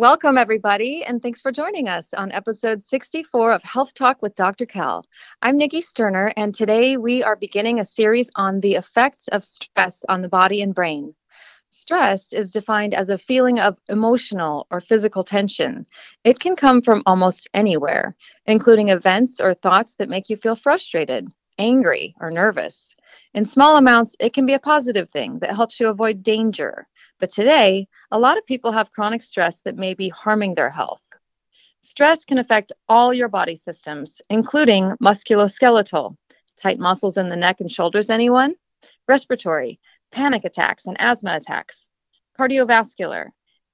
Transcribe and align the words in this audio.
Welcome, 0.00 0.38
everybody, 0.38 1.04
and 1.04 1.20
thanks 1.20 1.42
for 1.42 1.52
joining 1.52 1.86
us 1.86 2.14
on 2.14 2.32
episode 2.32 2.82
64 2.82 3.52
of 3.52 3.62
Health 3.62 3.92
Talk 3.92 4.22
with 4.22 4.34
Dr. 4.34 4.64
Kel. 4.64 5.04
I'm 5.42 5.58
Nikki 5.58 5.82
Sterner, 5.82 6.32
and 6.38 6.54
today 6.54 6.96
we 6.96 7.22
are 7.22 7.36
beginning 7.36 7.78
a 7.78 7.84
series 7.84 8.30
on 8.34 8.60
the 8.60 8.76
effects 8.76 9.28
of 9.28 9.44
stress 9.44 10.02
on 10.08 10.22
the 10.22 10.30
body 10.30 10.62
and 10.62 10.74
brain. 10.74 11.14
Stress 11.68 12.32
is 12.32 12.50
defined 12.50 12.94
as 12.94 13.10
a 13.10 13.18
feeling 13.18 13.60
of 13.60 13.76
emotional 13.90 14.66
or 14.70 14.80
physical 14.80 15.22
tension. 15.22 15.84
It 16.24 16.40
can 16.40 16.56
come 16.56 16.80
from 16.80 17.02
almost 17.04 17.46
anywhere, 17.52 18.16
including 18.46 18.88
events 18.88 19.38
or 19.38 19.52
thoughts 19.52 19.96
that 19.96 20.08
make 20.08 20.30
you 20.30 20.38
feel 20.38 20.56
frustrated, 20.56 21.28
angry, 21.60 22.16
or 22.20 22.30
nervous. 22.30 22.96
In 23.34 23.44
small 23.44 23.76
amounts, 23.76 24.16
it 24.18 24.32
can 24.32 24.46
be 24.46 24.54
a 24.54 24.58
positive 24.58 25.10
thing 25.10 25.38
that 25.40 25.54
helps 25.54 25.78
you 25.78 25.88
avoid 25.88 26.22
danger, 26.22 26.88
but 27.20 27.30
today, 27.30 27.86
a 28.10 28.18
lot 28.18 28.38
of 28.38 28.46
people 28.46 28.72
have 28.72 28.90
chronic 28.90 29.20
stress 29.20 29.60
that 29.60 29.76
may 29.76 29.92
be 29.92 30.08
harming 30.08 30.54
their 30.54 30.70
health. 30.70 31.04
Stress 31.82 32.24
can 32.24 32.38
affect 32.38 32.72
all 32.88 33.12
your 33.12 33.28
body 33.28 33.56
systems, 33.56 34.22
including 34.30 34.92
musculoskeletal, 35.02 36.16
tight 36.60 36.78
muscles 36.78 37.18
in 37.18 37.28
the 37.28 37.36
neck 37.36 37.60
and 37.60 37.70
shoulders, 37.70 38.08
anyone? 38.08 38.54
Respiratory, 39.06 39.80
panic 40.10 40.44
attacks 40.44 40.86
and 40.86 40.98
asthma 40.98 41.36
attacks, 41.36 41.86
cardiovascular, 42.38 43.28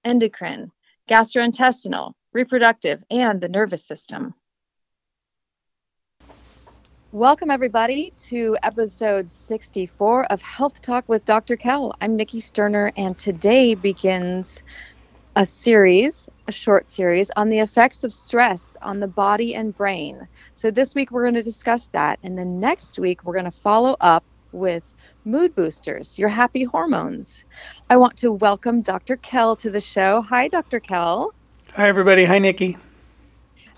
endocrine, 0.05 0.73
gastrointestinal, 1.09 2.15
reproductive, 2.33 3.03
and 3.11 3.41
the 3.41 3.49
nervous 3.49 3.87
system. 3.87 4.35
Welcome, 7.17 7.51
everybody, 7.51 8.13
to 8.29 8.59
episode 8.63 9.31
64 9.31 10.27
of 10.27 10.43
Health 10.43 10.83
Talk 10.83 11.09
with 11.09 11.25
Dr. 11.25 11.57
Kel. 11.57 11.95
I'm 12.03 12.15
Nikki 12.15 12.41
Sterner, 12.41 12.93
and 12.95 13.17
today 13.17 13.75
begins 13.75 14.63
a 15.35 15.47
series, 15.47 16.29
a 16.47 16.53
short 16.53 16.91
series, 16.91 17.31
on 17.35 17.49
the 17.49 17.61
effects 17.61 18.05
of 18.05 18.13
stress 18.13 18.77
on 18.83 19.01
the 19.01 19.07
body 19.07 19.55
and 19.55 19.75
brain. 19.75 20.29
So, 20.57 20.71
this 20.71 20.95
week 20.95 21.11
we're 21.11 21.23
going 21.23 21.33
to 21.33 21.43
discuss 21.43 21.89
that. 21.95 22.19
And 22.23 22.37
then 22.37 22.61
next 22.61 22.99
week 22.99 23.25
we're 23.25 23.33
going 23.33 23.47
to 23.47 23.51
follow 23.51 23.97
up 24.03 24.23
with 24.53 24.83
mood 25.25 25.55
boosters, 25.55 26.19
your 26.19 26.29
happy 26.29 26.65
hormones. 26.65 27.45
I 27.89 27.97
want 27.97 28.19
to 28.19 28.31
welcome 28.31 28.83
Dr. 28.83 29.17
Kel 29.17 29.57
to 29.57 29.71
the 29.71 29.81
show. 29.81 30.21
Hi, 30.21 30.49
Dr. 30.49 30.81
Kel. 30.81 31.33
Hi, 31.77 31.89
everybody. 31.89 32.27
Hi, 32.27 32.39
Nikki. 32.39 32.77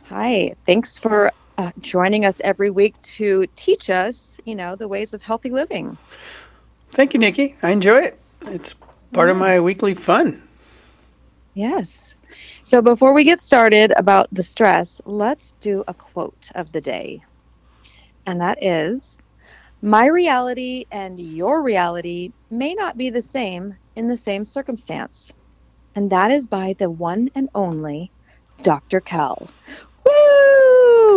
Hi. 0.06 0.56
Thanks 0.66 0.98
for 0.98 1.30
uh, 1.58 1.72
joining 1.80 2.26
us 2.26 2.40
every 2.44 2.70
week 2.70 3.00
to 3.02 3.46
teach 3.56 3.90
us, 3.90 4.40
you 4.46 4.56
know, 4.56 4.76
the 4.76 4.88
ways 4.88 5.14
of 5.14 5.22
healthy 5.22 5.50
living. 5.50 5.98
Thank 6.92 7.14
you, 7.14 7.20
Nikki. 7.20 7.56
I 7.62 7.72
enjoy 7.72 7.98
it. 7.98 8.20
It's 8.46 8.76
part 9.14 9.28
yeah. 9.28 9.32
of 9.32 9.38
my 9.38 9.60
weekly 9.60 9.94
fun. 9.94 10.42
Yes. 11.54 12.16
So 12.64 12.82
before 12.82 13.14
we 13.14 13.24
get 13.24 13.40
started 13.40 13.92
about 13.96 14.28
the 14.32 14.44
stress, 14.44 15.00
let's 15.06 15.54
do 15.60 15.84
a 15.88 15.94
quote 15.94 16.50
of 16.56 16.72
the 16.72 16.82
day. 16.82 17.22
And 18.26 18.40
that 18.40 18.62
is 18.64 19.16
My 19.82 20.06
reality 20.06 20.86
and 20.90 21.20
your 21.20 21.62
reality 21.62 22.32
may 22.50 22.74
not 22.74 22.98
be 22.98 23.10
the 23.10 23.22
same 23.22 23.76
in 23.94 24.08
the 24.08 24.16
same 24.16 24.44
circumstance. 24.44 25.32
And 25.94 26.10
that 26.10 26.32
is 26.32 26.48
by 26.48 26.74
the 26.78 26.90
one 26.90 27.30
and 27.36 27.48
only 27.54 28.12
Dr. 28.62 29.00
Kel. 29.00 29.54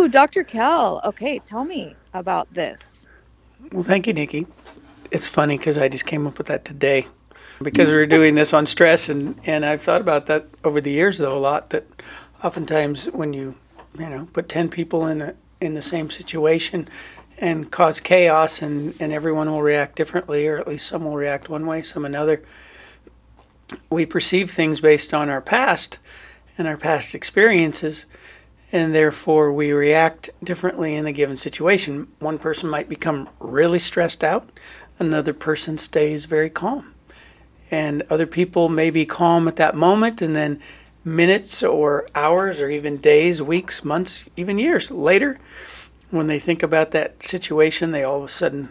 Dr. 0.08 0.44
Kel. 0.44 1.00
Okay, 1.04 1.38
tell 1.40 1.64
me 1.64 1.94
about 2.14 2.52
this. 2.54 3.06
Well, 3.70 3.82
thank 3.82 4.06
you, 4.06 4.12
Nikki. 4.12 4.46
It's 5.10 5.28
funny 5.28 5.58
because 5.58 5.78
I 5.78 5.88
just 5.88 6.06
came 6.06 6.26
up 6.26 6.38
with 6.38 6.46
that 6.48 6.64
today 6.64 7.06
because 7.62 7.88
we 7.88 7.94
are 7.94 8.06
doing 8.06 8.34
this 8.34 8.52
on 8.52 8.66
stress, 8.66 9.08
and, 9.08 9.38
and 9.44 9.64
I've 9.64 9.82
thought 9.82 10.00
about 10.00 10.26
that 10.26 10.46
over 10.64 10.80
the 10.80 10.90
years, 10.90 11.18
though, 11.18 11.36
a 11.36 11.38
lot. 11.38 11.70
That 11.70 11.86
oftentimes 12.42 13.06
when 13.06 13.32
you, 13.32 13.54
you 13.98 14.08
know, 14.08 14.28
put 14.32 14.48
10 14.48 14.68
people 14.68 15.06
in, 15.06 15.20
a, 15.20 15.34
in 15.60 15.74
the 15.74 15.82
same 15.82 16.10
situation 16.10 16.88
and 17.38 17.70
cause 17.70 18.00
chaos, 18.00 18.62
and, 18.62 18.94
and 19.00 19.12
everyone 19.12 19.50
will 19.50 19.62
react 19.62 19.96
differently, 19.96 20.46
or 20.46 20.58
at 20.58 20.68
least 20.68 20.86
some 20.86 21.04
will 21.04 21.16
react 21.16 21.48
one 21.48 21.66
way, 21.66 21.82
some 21.82 22.04
another. 22.04 22.42
We 23.90 24.06
perceive 24.06 24.50
things 24.50 24.80
based 24.80 25.14
on 25.14 25.28
our 25.28 25.40
past 25.40 25.98
and 26.58 26.68
our 26.68 26.76
past 26.76 27.14
experiences 27.14 28.06
and 28.72 28.94
therefore 28.94 29.52
we 29.52 29.70
react 29.70 30.30
differently 30.42 30.94
in 30.94 31.06
a 31.06 31.12
given 31.12 31.36
situation. 31.36 32.08
One 32.18 32.38
person 32.38 32.70
might 32.70 32.88
become 32.88 33.28
really 33.38 33.78
stressed 33.78 34.24
out, 34.24 34.48
another 34.98 35.34
person 35.34 35.76
stays 35.76 36.24
very 36.24 36.48
calm. 36.48 36.94
And 37.70 38.02
other 38.10 38.26
people 38.26 38.68
may 38.68 38.90
be 38.90 39.06
calm 39.06 39.46
at 39.46 39.56
that 39.56 39.74
moment, 39.74 40.20
and 40.22 40.34
then 40.34 40.60
minutes 41.04 41.62
or 41.62 42.06
hours 42.14 42.60
or 42.60 42.68
even 42.68 42.96
days, 42.96 43.42
weeks, 43.42 43.84
months, 43.84 44.28
even 44.36 44.58
years 44.58 44.90
later, 44.90 45.38
when 46.10 46.26
they 46.26 46.38
think 46.38 46.62
about 46.62 46.90
that 46.90 47.22
situation, 47.22 47.90
they 47.90 48.04
all 48.04 48.18
of 48.18 48.24
a 48.24 48.28
sudden 48.28 48.70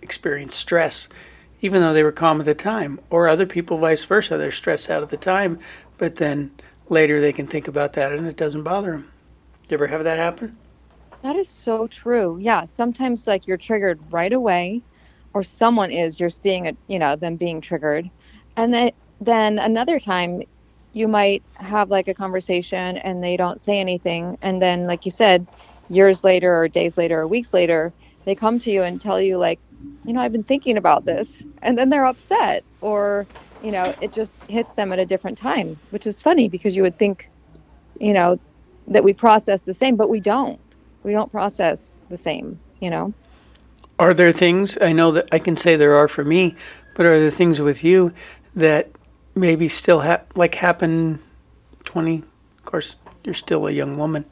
experience 0.00 0.54
stress, 0.54 1.08
even 1.60 1.80
though 1.80 1.92
they 1.92 2.04
were 2.04 2.12
calm 2.12 2.40
at 2.40 2.46
the 2.46 2.54
time. 2.54 3.00
Or 3.10 3.28
other 3.28 3.46
people, 3.46 3.78
vice 3.78 4.04
versa, 4.04 4.38
they're 4.38 4.50
stressed 4.50 4.88
out 4.88 5.02
at 5.02 5.10
the 5.10 5.16
time, 5.16 5.58
but 5.96 6.16
then 6.16 6.52
later 6.88 7.20
they 7.20 7.32
can 7.32 7.46
think 7.46 7.68
about 7.68 7.94
that 7.94 8.12
and 8.12 8.26
it 8.26 8.36
doesn't 8.36 8.62
bother 8.62 8.92
them. 8.92 9.10
You 9.68 9.74
ever 9.76 9.86
have 9.86 10.04
that 10.04 10.18
happen? 10.18 10.58
That 11.22 11.36
is 11.36 11.50
so 11.50 11.86
true. 11.88 12.38
Yeah, 12.40 12.64
sometimes 12.64 13.26
like 13.26 13.46
you're 13.46 13.56
triggered 13.58 14.00
right 14.12 14.32
away, 14.32 14.82
or 15.34 15.42
someone 15.42 15.90
is. 15.90 16.20
You're 16.20 16.30
seeing 16.30 16.66
it, 16.66 16.78
you 16.86 16.98
know, 16.98 17.16
them 17.16 17.36
being 17.36 17.60
triggered, 17.60 18.10
and 18.56 18.72
then 18.72 18.92
then 19.20 19.58
another 19.58 19.98
time, 20.00 20.42
you 20.92 21.08
might 21.08 21.44
have 21.56 21.90
like 21.90 22.08
a 22.08 22.14
conversation 22.14 22.96
and 22.98 23.22
they 23.22 23.36
don't 23.36 23.60
say 23.62 23.80
anything, 23.80 24.38
and 24.42 24.62
then 24.62 24.84
like 24.84 25.04
you 25.04 25.10
said, 25.10 25.46
years 25.88 26.22
later 26.24 26.54
or 26.56 26.68
days 26.68 26.96
later 26.96 27.20
or 27.20 27.28
weeks 27.28 27.52
later, 27.52 27.94
they 28.24 28.34
come 28.34 28.58
to 28.60 28.70
you 28.70 28.82
and 28.84 29.00
tell 29.00 29.20
you 29.20 29.38
like, 29.38 29.60
you 30.04 30.12
know, 30.12 30.20
I've 30.20 30.32
been 30.32 30.44
thinking 30.44 30.76
about 30.76 31.04
this, 31.04 31.42
and 31.62 31.76
then 31.76 31.90
they're 31.90 32.06
upset, 32.06 32.64
or 32.80 33.28
you 33.60 33.72
know, 33.72 33.94
it 34.00 34.12
just 34.12 34.38
hits 34.48 34.74
them 34.74 34.92
at 34.92 35.00
a 35.00 35.06
different 35.06 35.36
time, 35.38 35.80
which 35.90 36.06
is 36.06 36.22
funny 36.22 36.48
because 36.48 36.76
you 36.76 36.82
would 36.82 36.98
think, 36.98 37.28
you 38.00 38.12
know, 38.12 38.38
that 38.88 39.04
we 39.04 39.12
process 39.12 39.62
the 39.62 39.74
same, 39.74 39.96
but 39.96 40.08
we 40.08 40.20
don't. 40.20 40.60
We 41.02 41.12
don't 41.12 41.30
process 41.30 42.00
the 42.08 42.16
same, 42.18 42.58
you 42.80 42.90
know. 42.90 43.14
Are 43.98 44.14
there 44.14 44.32
things 44.32 44.78
I 44.80 44.92
know 44.92 45.10
that 45.12 45.28
I 45.32 45.38
can 45.38 45.56
say 45.56 45.76
there 45.76 45.96
are 45.96 46.08
for 46.08 46.24
me, 46.24 46.54
but 46.94 47.06
are 47.06 47.18
there 47.18 47.30
things 47.30 47.60
with 47.60 47.82
you 47.84 48.12
that 48.54 48.90
maybe 49.34 49.68
still 49.68 50.00
ha- 50.00 50.22
like 50.34 50.56
happen 50.56 51.20
20 51.84 52.18
of 52.18 52.64
course 52.64 52.96
you're 53.24 53.34
still 53.34 53.66
a 53.66 53.70
young 53.70 53.96
woman 53.96 54.24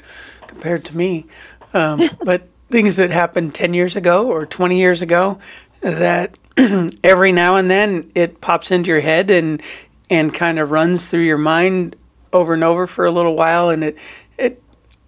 compared 0.47 0.85
to 0.85 0.97
me 0.97 1.27
um, 1.73 2.01
but 2.25 2.49
things 2.69 2.97
that 2.97 3.11
happened 3.11 3.55
10 3.55 3.73
years 3.73 3.97
ago 3.97 4.27
or 4.27 4.45
20 4.45 4.79
years 4.79 5.01
ago 5.01 5.39
that 5.81 6.37
every 7.05 7.33
now 7.33 7.57
and 7.57 7.71
then 7.71 8.11
it 8.15 8.41
pops 8.41 8.71
into 8.71 8.91
your 8.91 9.01
head 9.01 9.31
and 9.31 9.63
and 10.09 10.35
kind 10.35 10.59
of 10.59 10.71
runs 10.71 11.09
through 11.09 11.21
your 11.21 11.39
mind 11.39 11.97
over 12.33 12.55
and 12.55 12.63
over 12.63 12.87
for 12.87 13.05
a 13.05 13.11
little 13.11 13.35
while 13.35 13.71
and 13.71 13.83
it 13.83 13.99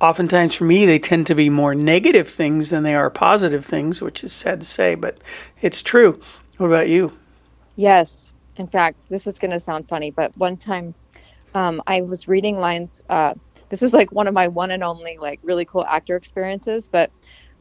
oftentimes 0.01 0.55
for 0.55 0.65
me, 0.65 0.87
they 0.87 0.99
tend 0.99 1.27
to 1.27 1.35
be 1.35 1.51
more 1.51 1.75
negative 1.75 2.29
things 2.29 2.71
than 2.71 2.83
they 2.83 2.95
are 2.95 3.11
positive 3.11 3.65
things, 3.65 4.01
which 4.01 4.23
is 4.23 4.33
sad 4.33 4.61
to 4.61 4.67
say, 4.67 4.95
but 4.95 5.19
it's 5.61 5.83
true. 5.83 6.21
What 6.57 6.67
about 6.67 6.89
you? 6.89 7.17
Yes. 7.77 8.33
In 8.57 8.67
fact, 8.67 9.09
this 9.09 9.27
is 9.27 9.39
going 9.39 9.53
to 9.53 9.61
sound 9.61 9.89
funny, 9.89 10.11
but 10.11 10.37
one 10.37 10.57
time 10.57 10.95
um, 11.55 11.83
I 11.87 12.03
was 12.03 12.27
reading 12.27 12.59
lines. 12.59 13.05
Uh, 13.09 13.35
this 13.69 13.83
is 13.83 13.93
like 13.93 14.11
one 14.13 14.27
of 14.27 14.35
my 14.35 14.49
one 14.49 14.71
and 14.71 14.83
only, 14.83 15.19
like, 15.19 15.41
really 15.43 15.65
cool 15.65 15.85
actor 15.85 16.17
experiences, 16.17 16.89
but 16.89 17.11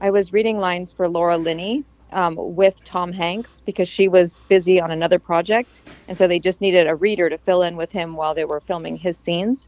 I 0.01 0.09
was 0.09 0.33
reading 0.33 0.57
lines 0.57 0.93
for 0.93 1.07
Laura 1.07 1.37
Linney 1.37 1.83
um, 2.11 2.35
with 2.37 2.83
Tom 2.83 3.11
Hanks 3.11 3.61
because 3.65 3.87
she 3.87 4.07
was 4.07 4.39
busy 4.47 4.79
on 4.79 4.91
another 4.91 5.19
project. 5.19 5.81
And 6.07 6.17
so 6.17 6.27
they 6.27 6.39
just 6.39 6.61
needed 6.61 6.87
a 6.87 6.95
reader 6.95 7.29
to 7.29 7.37
fill 7.37 7.63
in 7.63 7.75
with 7.75 7.91
him 7.91 8.15
while 8.15 8.33
they 8.33 8.45
were 8.45 8.59
filming 8.59 8.95
his 8.95 9.17
scenes. 9.17 9.67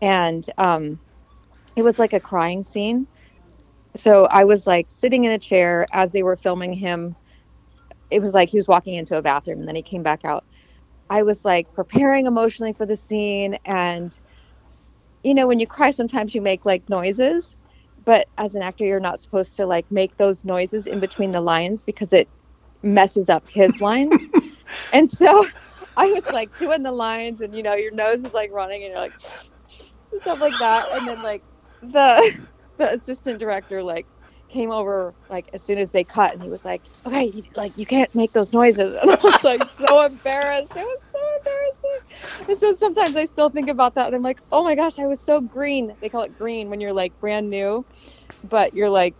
And 0.00 0.48
um, 0.58 0.98
it 1.76 1.82
was 1.82 1.98
like 1.98 2.12
a 2.12 2.20
crying 2.20 2.62
scene. 2.62 3.06
So 3.96 4.26
I 4.26 4.44
was 4.44 4.66
like 4.66 4.86
sitting 4.88 5.24
in 5.24 5.32
a 5.32 5.38
chair 5.38 5.86
as 5.92 6.12
they 6.12 6.22
were 6.22 6.36
filming 6.36 6.72
him. 6.72 7.14
It 8.10 8.20
was 8.20 8.34
like 8.34 8.48
he 8.48 8.58
was 8.58 8.68
walking 8.68 8.94
into 8.94 9.16
a 9.16 9.22
bathroom 9.22 9.60
and 9.60 9.68
then 9.68 9.76
he 9.76 9.82
came 9.82 10.02
back 10.02 10.24
out. 10.24 10.44
I 11.10 11.22
was 11.22 11.44
like 11.44 11.66
preparing 11.74 12.26
emotionally 12.26 12.72
for 12.72 12.86
the 12.86 12.96
scene 12.96 13.58
and 13.64 14.16
you 15.22 15.34
know 15.34 15.46
when 15.46 15.60
you 15.60 15.66
cry 15.66 15.90
sometimes 15.90 16.34
you 16.34 16.40
make 16.40 16.64
like 16.64 16.88
noises 16.88 17.54
but 18.04 18.26
as 18.38 18.54
an 18.54 18.62
actor 18.62 18.84
you're 18.84 18.98
not 18.98 19.20
supposed 19.20 19.56
to 19.56 19.66
like 19.66 19.86
make 19.90 20.16
those 20.16 20.44
noises 20.44 20.86
in 20.86 21.00
between 21.00 21.30
the 21.30 21.40
lines 21.40 21.82
because 21.82 22.12
it 22.12 22.28
messes 22.82 23.28
up 23.28 23.48
his 23.48 23.80
lines. 23.80 24.14
and 24.92 25.08
so 25.08 25.46
I 25.96 26.06
was 26.06 26.26
like 26.32 26.56
doing 26.58 26.82
the 26.82 26.92
lines 26.92 27.40
and 27.40 27.54
you 27.54 27.62
know 27.62 27.74
your 27.74 27.92
nose 27.92 28.24
is 28.24 28.32
like 28.32 28.50
running 28.52 28.82
and 28.82 28.92
you're 28.92 29.00
like 29.00 29.12
stuff 30.20 30.40
like 30.40 30.58
that 30.58 30.86
and 30.92 31.08
then 31.08 31.22
like 31.22 31.42
the 31.82 32.34
the 32.78 32.94
assistant 32.94 33.38
director 33.38 33.82
like 33.82 34.06
came 34.48 34.70
over 34.70 35.14
like 35.30 35.48
as 35.54 35.62
soon 35.62 35.78
as 35.78 35.90
they 35.92 36.04
cut 36.04 36.34
and 36.34 36.42
he 36.42 36.48
was 36.48 36.64
like 36.64 36.82
okay 37.06 37.32
like 37.56 37.76
you 37.78 37.86
can't 37.86 38.14
make 38.14 38.32
those 38.32 38.52
noises 38.52 38.98
and 39.02 39.10
i 39.10 39.14
was 39.22 39.42
like 39.44 39.62
so 39.78 40.00
embarrassed 40.06 40.72
it 40.76 40.84
was 40.84 41.00
so 41.12 41.36
embarrassing 41.38 42.00
and 42.48 42.58
so 42.58 42.74
sometimes 42.74 43.16
I 43.16 43.26
still 43.26 43.50
think 43.50 43.68
about 43.68 43.94
that 43.94 44.06
and 44.06 44.14
I'm 44.16 44.22
like, 44.22 44.40
oh 44.52 44.64
my 44.64 44.74
gosh, 44.74 44.98
I 44.98 45.06
was 45.06 45.20
so 45.20 45.40
green. 45.40 45.94
They 46.00 46.08
call 46.08 46.22
it 46.22 46.36
green 46.36 46.70
when 46.70 46.80
you're 46.80 46.92
like 46.92 47.18
brand 47.20 47.48
new, 47.48 47.84
but 48.44 48.74
you're 48.74 48.90
like, 48.90 49.14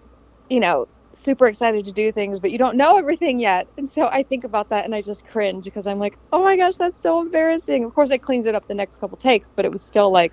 you 0.51 0.61
know, 0.61 0.89
super 1.15 1.47
excited 1.47 1.85
to 1.85 1.93
do 1.93 2.11
things, 2.13 2.41
but 2.41 2.51
you 2.51 2.59
don't 2.59 2.77
know 2.77 2.97
everything 2.97 3.39
yet. 3.39 3.69
And 3.77 3.89
so 3.91 4.07
I 4.07 4.23
think 4.23 4.45
about 4.45 4.71
that 4.71 4.85
and 4.85 4.95
I 4.95 5.03
just 5.03 5.27
cringe 5.27 5.65
because 5.65 5.87
I'm 5.87 5.99
like, 5.99 6.19
oh 6.33 6.43
my 6.43 6.57
gosh, 6.57 6.77
that's 6.77 7.01
so 7.01 7.21
embarrassing. 7.21 7.85
Of 7.85 7.95
course, 7.95 8.11
I 8.11 8.19
cleaned 8.19 8.47
it 8.47 8.55
up 8.55 8.67
the 8.67 8.75
next 8.75 8.97
couple 8.99 9.17
takes, 9.19 9.53
but 9.55 9.65
it 9.65 9.73
was 9.73 9.83
still 9.83 10.11
like, 10.11 10.33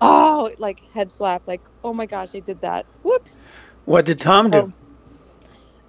oh, 0.00 0.50
like 0.58 0.80
head 0.92 1.10
slap, 1.10 1.42
like, 1.46 1.60
oh 1.84 1.92
my 1.92 2.06
gosh, 2.06 2.34
I 2.34 2.40
did 2.40 2.60
that. 2.60 2.86
Whoops. 3.02 3.36
What 3.84 4.04
did 4.04 4.20
Tom 4.20 4.50
do? 4.50 4.58
Oh. 4.58 4.72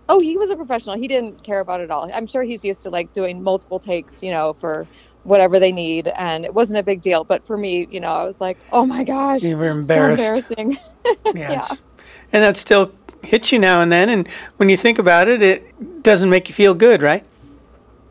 oh, 0.09 0.19
he 0.19 0.37
was 0.37 0.49
a 0.49 0.55
professional. 0.55 0.95
He 0.95 1.07
didn't 1.07 1.43
care 1.43 1.59
about 1.59 1.81
it 1.81 1.85
at 1.85 1.91
all. 1.91 2.09
I'm 2.13 2.27
sure 2.27 2.43
he's 2.43 2.63
used 2.63 2.83
to 2.83 2.89
like 2.89 3.13
doing 3.13 3.43
multiple 3.43 3.79
takes, 3.79 4.23
you 4.23 4.31
know, 4.31 4.53
for 4.53 4.87
whatever 5.23 5.59
they 5.59 5.71
need, 5.71 6.07
and 6.07 6.45
it 6.45 6.53
wasn't 6.53 6.79
a 6.79 6.83
big 6.83 7.01
deal. 7.01 7.23
But 7.23 7.45
for 7.45 7.57
me, 7.57 7.87
you 7.91 7.99
know, 7.99 8.11
I 8.13 8.23
was 8.23 8.39
like, 8.39 8.57
oh 8.71 8.85
my 8.85 9.03
gosh, 9.03 9.43
You 9.43 9.57
were 9.57 9.69
embarrassed. 9.69 10.23
So 10.23 10.55
embarrassing. 10.57 10.77
Yes. 11.33 11.83
And 12.31 12.43
that 12.43 12.57
still 12.57 12.93
hits 13.23 13.51
you 13.51 13.57
now 13.57 13.81
and 13.81 13.91
then. 13.91 14.09
And 14.09 14.27
when 14.57 14.69
you 14.69 14.77
think 14.77 14.99
about 14.99 15.27
it, 15.27 15.41
it 15.41 16.03
doesn't 16.03 16.29
make 16.29 16.49
you 16.49 16.53
feel 16.53 16.73
good, 16.73 17.01
right? 17.01 17.25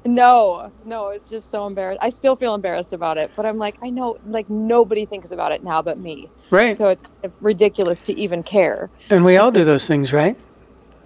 No, 0.08 0.72
no, 0.86 1.08
it's 1.08 1.28
just 1.28 1.50
so 1.50 1.66
embarrassed. 1.66 1.98
I 2.02 2.08
still 2.08 2.34
feel 2.34 2.54
embarrassed 2.54 2.94
about 2.94 3.18
it, 3.18 3.30
but 3.36 3.44
I'm 3.44 3.58
like, 3.58 3.76
I 3.82 3.90
know, 3.90 4.18
like 4.26 4.48
nobody 4.48 5.04
thinks 5.04 5.32
about 5.32 5.52
it 5.52 5.62
now 5.62 5.82
but 5.82 5.98
me. 5.98 6.30
Right. 6.48 6.78
So 6.78 6.88
it's 6.88 7.02
kind 7.02 7.24
of 7.24 7.32
ridiculous 7.42 8.00
to 8.02 8.18
even 8.18 8.42
care. 8.42 8.88
And 9.10 9.22
we 9.22 9.36
all 9.36 9.50
do 9.50 9.64
those 9.64 9.86
things, 9.86 10.10
right? 10.10 10.34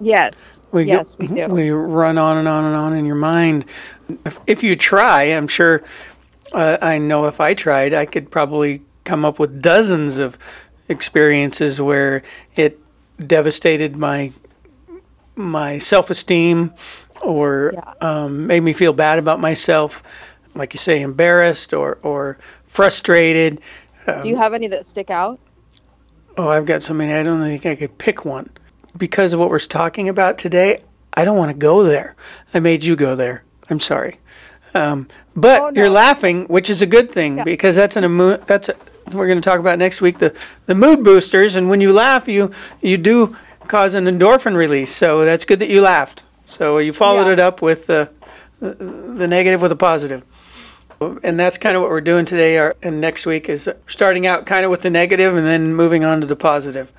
Yes. 0.00 0.60
We 0.70 0.84
yes, 0.84 1.16
get- 1.16 1.31
we 1.31 1.37
do. 1.37 1.46
We 1.49 1.70
run 1.70 2.16
on 2.16 2.37
and 2.37 2.46
on 2.46 2.64
and 2.64 2.76
on 2.76 2.93
in 2.96 3.04
your 3.04 3.16
mind. 3.16 3.64
If, 4.25 4.38
if 4.46 4.62
you 4.62 4.76
try, 4.76 5.25
I'm 5.25 5.48
sure, 5.48 5.82
uh, 6.52 6.78
I 6.81 6.98
know 6.98 7.26
if 7.26 7.40
I 7.40 7.55
tried, 7.55 7.93
I 7.93 8.06
could 8.06 8.31
probably 8.31 8.82
come 9.02 9.25
up 9.25 9.40
with 9.40 9.60
dozens 9.60 10.19
of 10.19 10.38
experiences 10.88 11.81
where 11.81 12.22
it 12.55 12.78
devastated 13.26 13.96
my 13.96 14.32
my 15.34 15.78
self-esteem 15.78 16.75
or 17.22 17.72
Yeah. 17.74 17.92
um, 18.00 18.46
made 18.46 18.62
me 18.62 18.72
feel 18.72 18.92
bad 18.92 19.19
about 19.19 19.40
myself, 19.40 20.02
like 20.54 20.74
you 20.74 20.78
say, 20.78 21.00
embarrassed 21.00 21.72
or 21.72 21.98
or 22.02 22.38
frustrated. 22.66 23.60
do 24.22 24.28
you 24.28 24.36
have 24.36 24.52
any 24.54 24.66
that 24.69 24.84
stick 24.86 25.10
out? 25.10 25.38
Oh, 26.36 26.48
I've 26.48 26.66
got 26.66 26.82
so 26.82 26.94
many. 26.94 27.12
I 27.12 27.22
don't 27.22 27.40
think 27.42 27.66
I 27.66 27.74
could 27.76 27.98
pick 27.98 28.24
one. 28.24 28.50
Because 28.96 29.32
of 29.32 29.40
what 29.40 29.48
we're 29.50 29.58
talking 29.58 30.08
about 30.08 30.36
today, 30.38 30.78
I 31.14 31.24
don't 31.24 31.36
want 31.38 31.50
to 31.50 31.56
go 31.56 31.82
there. 31.82 32.14
I 32.52 32.60
made 32.60 32.84
you 32.84 32.96
go 32.96 33.14
there. 33.14 33.44
I'm 33.70 33.80
sorry. 33.80 34.19
Um, 34.74 35.08
but 35.36 35.60
Oh, 35.60 35.70
no. 35.70 35.80
you're 35.80 35.90
laughing, 35.90 36.46
which 36.46 36.69
is 36.70 36.80
a 36.82 36.86
good 36.86 37.10
thing 37.10 37.38
Yeah. 37.38 37.44
because 37.44 37.76
that's 37.76 37.96
an 37.96 38.04
emo- 38.04 38.38
that's 38.38 38.69
a, 38.70 38.74
we're 39.12 39.26
going 39.26 39.40
to 39.40 39.48
talk 39.48 39.60
about 39.60 39.78
next 39.78 40.00
week 40.00 40.19
the 40.19 40.32
the 40.66 40.74
mood 40.74 41.04
boosters 41.04 41.56
and 41.56 41.69
when 41.69 41.80
you 41.82 41.92
laugh 41.92 42.28
you 42.28 42.50
you 42.80 42.96
do 42.96 43.36
cause 43.69 43.94
an 43.94 44.04
endorphin 44.06 44.54
release. 44.56 44.90
So 44.94 45.24
that's 45.24 45.44
good 45.44 45.58
that 45.60 45.69
you 45.69 45.80
laughed. 45.82 46.22
So 46.52 46.78
you 46.78 46.93
followed 46.93 47.26
Yeah. 47.26 47.32
it 47.34 47.38
up 47.40 47.62
with 47.62 47.88
uh, 47.88 48.06
the 48.60 48.75
the 48.75 49.26
negative 49.28 49.62
with 49.62 49.72
a 49.72 49.76
positive. 49.76 50.25
And 51.25 51.38
that's 51.40 51.58
kind 51.58 51.75
of 51.75 51.82
what 51.82 51.90
we're 51.90 52.00
doing 52.00 52.25
today. 52.25 52.58
Our, 52.58 52.76
and 52.82 53.00
next 53.00 53.26
week 53.26 53.49
is 53.49 53.69
starting 53.88 54.25
out 54.26 54.46
kind 54.46 54.64
of 54.64 54.70
with 54.70 54.82
the 54.82 54.90
negative 54.90 55.37
and 55.37 55.44
then 55.44 55.75
moving 55.75 56.04
on 56.04 56.20
to 56.20 56.26
the 56.28 56.37
positive. 56.37 56.93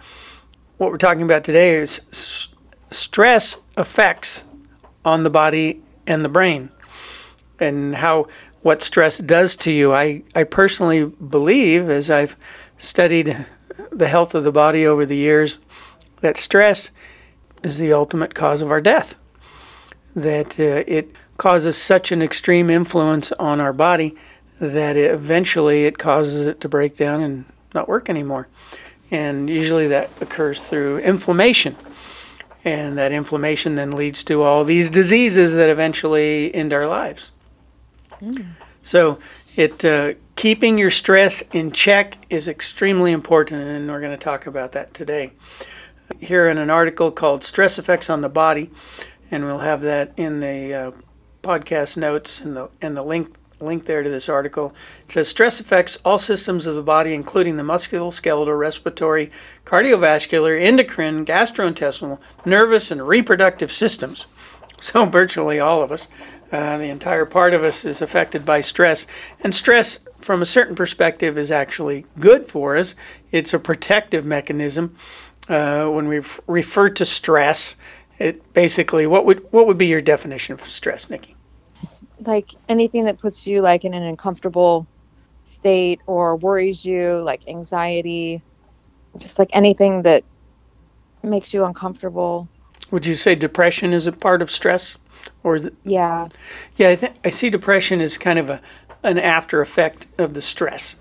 What 0.77 0.91
we're 0.91 0.97
talking 0.97 1.21
about 1.21 1.45
today 1.45 1.75
is 1.75 2.01
s- 2.11 2.49
stress 2.91 3.61
effects 3.77 4.43
on 5.05 5.23
the 5.23 5.29
body 5.29 5.81
and 6.05 6.25
the 6.25 6.29
brain 6.29 6.69
and 7.59 7.95
how 7.95 8.27
what 8.61 8.81
stress 8.81 9.19
does 9.19 9.55
to 9.57 9.71
you. 9.71 9.93
I, 9.93 10.23
I 10.35 10.43
personally 10.43 11.05
believe, 11.05 11.89
as 11.89 12.09
I've 12.09 12.35
studied 12.77 13.45
the 13.91 14.07
health 14.07 14.35
of 14.35 14.43
the 14.43 14.51
body 14.51 14.85
over 14.85 15.05
the 15.05 15.15
years, 15.15 15.59
that 16.19 16.35
stress 16.35 16.91
is 17.63 17.77
the 17.77 17.93
ultimate 17.93 18.33
cause 18.35 18.61
of 18.61 18.69
our 18.69 18.81
death. 18.81 19.17
That 20.15 20.59
uh, 20.59 20.83
it 20.87 21.15
causes 21.37 21.77
such 21.77 22.11
an 22.11 22.21
extreme 22.21 22.69
influence 22.69 23.31
on 23.33 23.59
our 23.59 23.73
body 23.73 24.15
that 24.59 24.95
it, 24.95 25.11
eventually 25.11 25.85
it 25.85 25.97
causes 25.97 26.45
it 26.47 26.61
to 26.61 26.69
break 26.69 26.95
down 26.95 27.21
and 27.21 27.45
not 27.73 27.87
work 27.87 28.09
anymore. 28.09 28.47
And 29.11 29.49
usually 29.49 29.87
that 29.87 30.09
occurs 30.21 30.67
through 30.69 30.99
inflammation. 30.99 31.75
And 32.65 32.97
that 32.97 33.11
inflammation 33.11 33.75
then 33.75 33.91
leads 33.91 34.23
to 34.25 34.41
all 34.41 34.63
these 34.63 34.89
diseases 34.89 35.53
that 35.55 35.69
eventually 35.69 36.53
end 36.55 36.71
our 36.71 36.87
lives. 36.87 37.31
So, 38.83 39.19
it 39.55 39.83
uh, 39.83 40.13
keeping 40.35 40.77
your 40.77 40.89
stress 40.89 41.43
in 41.51 41.71
check 41.71 42.17
is 42.29 42.47
extremely 42.47 43.11
important, 43.11 43.61
and 43.61 43.89
we're 43.89 43.99
going 43.99 44.17
to 44.17 44.23
talk 44.23 44.47
about 44.47 44.71
that 44.71 44.93
today. 44.93 45.33
Here 46.19 46.47
in 46.47 46.57
an 46.57 46.69
article 46.69 47.11
called 47.11 47.43
"Stress 47.43 47.77
Effects 47.77 48.09
on 48.09 48.21
the 48.21 48.29
Body," 48.29 48.71
and 49.33 49.45
we'll 49.45 49.59
have 49.59 49.81
that 49.81 50.13
in 50.15 50.39
the 50.39 50.73
uh, 50.73 50.91
podcast 51.41 51.97
notes 51.97 52.39
and 52.39 52.55
the 52.55 52.69
and 52.81 52.95
the 52.95 53.01
link 53.01 53.35
link 53.59 53.85
there 53.85 54.03
to 54.03 54.09
this 54.09 54.29
article. 54.29 54.75
It 55.01 55.11
says 55.11 55.27
stress 55.27 55.59
affects 55.59 55.97
all 56.05 56.19
systems 56.19 56.67
of 56.67 56.75
the 56.75 56.83
body, 56.83 57.13
including 57.13 57.57
the 57.57 57.63
musculoskeletal, 57.63 58.57
respiratory, 58.57 59.31
cardiovascular, 59.65 60.61
endocrine, 60.61 61.25
gastrointestinal, 61.25 62.19
nervous, 62.45 62.91
and 62.91 63.07
reproductive 63.07 63.71
systems. 63.71 64.27
So 64.79 65.05
virtually 65.05 65.61
all 65.61 65.81
of 65.81 65.93
us, 65.93 66.09
uh, 66.51 66.77
the 66.77 66.89
entire 66.89 67.25
part 67.25 67.53
of 67.53 67.63
us 67.63 67.85
is 67.85 68.01
affected 68.01 68.43
by 68.43 68.59
stress. 68.59 69.07
And 69.39 69.55
stress, 69.55 69.99
from 70.19 70.41
a 70.41 70.45
certain 70.45 70.75
perspective, 70.75 71.37
is 71.37 71.51
actually 71.51 72.05
good 72.19 72.45
for 72.47 72.75
us. 72.75 72.93
It's 73.31 73.53
a 73.53 73.59
protective 73.59 74.25
mechanism. 74.25 74.97
Uh, 75.47 75.87
when 75.87 76.09
we 76.09 76.19
refer 76.47 76.89
to 76.89 77.05
stress, 77.05 77.77
it 78.23 78.53
basically 78.53 79.05
what 79.05 79.25
would 79.25 79.45
what 79.51 79.67
would 79.67 79.77
be 79.77 79.87
your 79.87 80.01
definition 80.01 80.53
of 80.53 80.61
stress, 80.61 81.09
Nikki? 81.09 81.35
Like 82.25 82.51
anything 82.69 83.03
that 83.05 83.19
puts 83.19 83.45
you 83.45 83.61
like 83.61 83.83
in 83.83 83.93
an 83.93 84.03
uncomfortable 84.03 84.87
state 85.43 85.99
or 86.07 86.37
worries 86.37 86.85
you, 86.85 87.17
like 87.17 87.45
anxiety, 87.47 88.41
just 89.17 89.39
like 89.39 89.49
anything 89.51 90.03
that 90.03 90.23
makes 91.21 91.53
you 91.53 91.65
uncomfortable. 91.65 92.47
Would 92.91 93.05
you 93.05 93.15
say 93.15 93.35
depression 93.35 93.91
is 93.91 94.07
a 94.07 94.13
part 94.13 94.41
of 94.41 94.49
stress, 94.49 94.97
or 95.43 95.55
is 95.55 95.65
it? 95.65 95.73
Yeah. 95.83 96.29
Yeah, 96.77 96.89
I 96.89 96.95
think 96.95 97.15
I 97.25 97.29
see 97.29 97.49
depression 97.49 97.99
as 97.99 98.17
kind 98.17 98.39
of 98.39 98.49
a 98.49 98.61
an 99.03 99.17
after 99.17 99.61
effect 99.61 100.07
of 100.17 100.33
the 100.33 100.41
stress. 100.41 100.95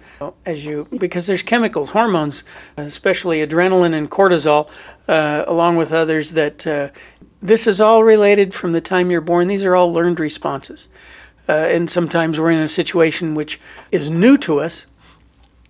As 0.47 0.65
you 0.65 0.87
because 0.99 1.27
there's 1.27 1.43
chemicals, 1.43 1.91
hormones, 1.91 2.45
especially 2.77 3.45
adrenaline 3.45 3.93
and 3.93 4.09
cortisol, 4.09 4.71
uh, 5.09 5.45
along 5.49 5.77
with 5.77 5.93
others 5.93 6.33
that 6.33 6.65
uh, 6.65 6.91
this 7.41 7.67
is 7.67 7.81
all 7.81 8.05
related 8.05 8.55
from 8.55 8.73
the 8.73 8.81
time 8.81 9.11
you're 9.11 9.21
born. 9.21 9.49
These 9.49 9.65
are 9.65 9.75
all 9.75 9.93
learned 9.93 10.21
responses, 10.21 10.89
uh, 11.49 11.53
and 11.53 11.91
sometimes 11.91 12.39
we're 12.39 12.53
in 12.53 12.61
a 12.61 12.69
situation 12.69 13.35
which 13.35 13.61
is 13.91 14.11
new 14.11 14.37
to 14.39 14.61
us, 14.61 14.87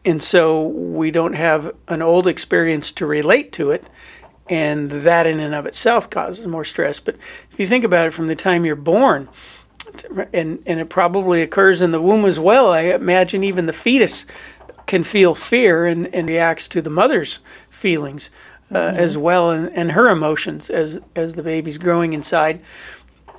and 0.05 0.23
so 0.23 0.69
we 0.69 1.11
don't 1.11 1.35
have 1.35 1.75
an 1.89 2.03
old 2.03 2.27
experience 2.27 2.93
to 2.93 3.07
relate 3.07 3.53
to 3.53 3.71
it 3.71 3.89
and 4.49 4.91
that 4.91 5.27
in 5.27 5.41
and 5.41 5.55
of 5.55 5.67
itself 5.67 6.11
causes 6.11 6.47
more 6.47 6.65
stress. 6.65 7.01
But 7.01 7.17
if 7.51 7.55
you 7.59 7.67
think 7.67 7.85
about 7.85 8.09
it 8.09 8.11
from 8.13 8.27
the 8.27 8.37
time 8.37 8.65
you're 8.65 8.77
born, 8.77 9.29
and, 10.33 10.63
and 10.67 10.81
it 10.81 10.89
probably 10.89 11.43
occurs 11.43 11.83
in 11.83 11.93
the 11.93 12.01
womb 12.01 12.25
as 12.25 12.39
well, 12.39 12.73
I 12.73 12.83
imagine 12.83 13.45
even 13.45 13.67
the 13.67 13.73
fetus 13.73 14.27
can 14.87 15.05
feel 15.05 15.35
fear 15.35 15.87
and, 15.87 16.13
and 16.15 16.29
reacts 16.29 16.69
to 16.69 16.83
the 16.83 16.91
mother's 16.91 17.41
feelings 17.71 18.31
uh, 18.71 18.79
as 18.79 19.17
well 19.17 19.51
and, 19.51 19.73
and 19.75 19.93
her 19.93 20.09
emotions 20.09 20.71
as, 20.71 21.01
as 21.15 21.35
the 21.35 21.43
baby's 21.43 21.79
growing 21.79 22.13
inside. 22.13 22.61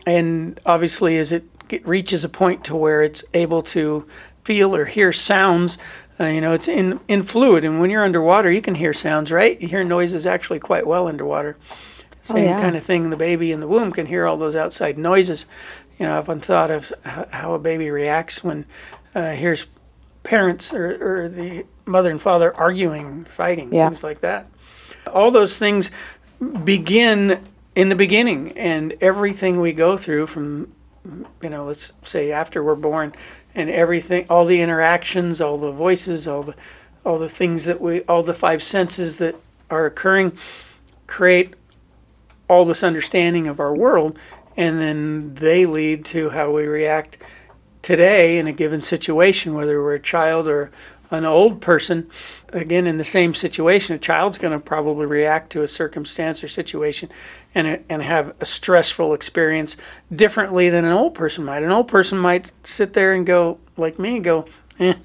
And 0.05 0.59
obviously, 0.65 1.17
as 1.17 1.31
it 1.31 1.43
get, 1.67 1.85
reaches 1.87 2.23
a 2.23 2.29
point 2.29 2.63
to 2.65 2.75
where 2.75 3.03
it's 3.03 3.23
able 3.33 3.61
to 3.63 4.07
feel 4.43 4.75
or 4.75 4.85
hear 4.85 5.13
sounds, 5.13 5.77
uh, 6.19 6.25
you 6.25 6.41
know, 6.41 6.53
it's 6.53 6.67
in, 6.67 6.99
in 7.07 7.23
fluid. 7.23 7.63
And 7.63 7.79
when 7.79 7.89
you're 7.89 8.03
underwater, 8.03 8.51
you 8.51 8.61
can 8.61 8.75
hear 8.75 8.93
sounds, 8.93 9.31
right? 9.31 9.59
You 9.61 9.67
hear 9.67 9.83
noises 9.83 10.25
actually 10.25 10.59
quite 10.59 10.85
well 10.85 11.07
underwater. 11.07 11.57
Same 12.21 12.45
yeah. 12.45 12.61
kind 12.61 12.75
of 12.75 12.83
thing. 12.83 13.09
The 13.09 13.17
baby 13.17 13.51
in 13.51 13.59
the 13.59 13.67
womb 13.67 13.91
can 13.91 14.05
hear 14.05 14.25
all 14.25 14.37
those 14.37 14.55
outside 14.55 14.97
noises. 14.97 15.45
You 15.99 16.05
know, 16.07 16.17
I've 16.17 16.27
often 16.29 16.39
thought 16.41 16.71
of 16.71 16.91
how 17.31 17.53
a 17.53 17.59
baby 17.59 17.89
reacts 17.89 18.43
when 18.43 18.65
uh, 19.13 19.31
hears 19.31 19.67
parents 20.23 20.73
or, 20.73 21.23
or 21.23 21.29
the 21.29 21.65
mother 21.85 22.09
and 22.09 22.21
father 22.21 22.55
arguing, 22.55 23.25
fighting, 23.25 23.73
Yeah. 23.73 23.87
things 23.89 24.03
like 24.03 24.21
that. 24.21 24.47
All 25.11 25.31
those 25.31 25.57
things 25.57 25.91
begin 26.63 27.43
in 27.75 27.89
the 27.89 27.95
beginning, 27.95 28.51
and 28.57 28.93
everything 29.01 29.59
we 29.59 29.73
go 29.73 29.97
through 29.97 30.27
from, 30.27 30.71
you 31.41 31.49
know, 31.49 31.65
let's 31.65 31.91
say 32.03 32.31
after 32.31 32.63
we're 32.63 32.75
born, 32.75 33.13
and 33.55 33.69
everything, 33.69 34.25
all 34.29 34.45
the 34.45 34.61
interactions, 34.61 35.41
all 35.41 35.57
the 35.57 35.71
voices, 35.71 36.27
all 36.27 36.43
the, 36.43 36.55
all 37.05 37.17
the 37.19 37.29
things 37.29 37.65
that 37.65 37.81
we, 37.81 38.01
all 38.03 38.23
the 38.23 38.33
five 38.33 38.61
senses 38.61 39.17
that 39.17 39.35
are 39.69 39.85
occurring, 39.85 40.37
create 41.07 41.53
all 42.47 42.63
this 42.65 42.83
understanding 42.83 43.47
of 43.47 43.59
our 43.59 43.73
world, 43.73 44.17
and 44.55 44.79
then 44.79 45.35
they 45.35 45.65
lead 45.65 46.05
to 46.05 46.29
how 46.29 46.51
we 46.51 46.65
react 46.65 47.17
today 47.81 48.37
in 48.37 48.47
a 48.47 48.53
given 48.53 48.81
situation, 48.81 49.53
whether 49.53 49.81
we're 49.81 49.95
a 49.95 49.99
child 49.99 50.47
or 50.47 50.71
an 51.11 51.25
old 51.25 51.61
person, 51.61 52.09
again, 52.51 52.87
in 52.87 52.97
the 52.97 53.03
same 53.03 53.33
situation, 53.35 53.95
a 53.95 53.99
child's 53.99 54.39
going 54.39 54.57
to 54.57 54.63
probably 54.63 55.05
react 55.05 55.51
to 55.51 55.61
a 55.61 55.67
circumstance 55.67 56.43
or 56.43 56.47
situation 56.47 57.09
and, 57.53 57.83
and 57.87 58.01
have 58.01 58.35
a 58.39 58.45
stressful 58.45 59.13
experience 59.13 59.77
differently 60.13 60.69
than 60.69 60.85
an 60.85 60.91
old 60.91 61.13
person 61.13 61.45
might. 61.45 61.61
An 61.61 61.71
old 61.71 61.87
person 61.87 62.17
might 62.17 62.51
sit 62.63 62.93
there 62.93 63.13
and 63.13 63.25
go, 63.27 63.59
like 63.77 63.99
me, 63.99 64.15
and 64.15 64.23
go, 64.23 64.47
eh, 64.79 64.95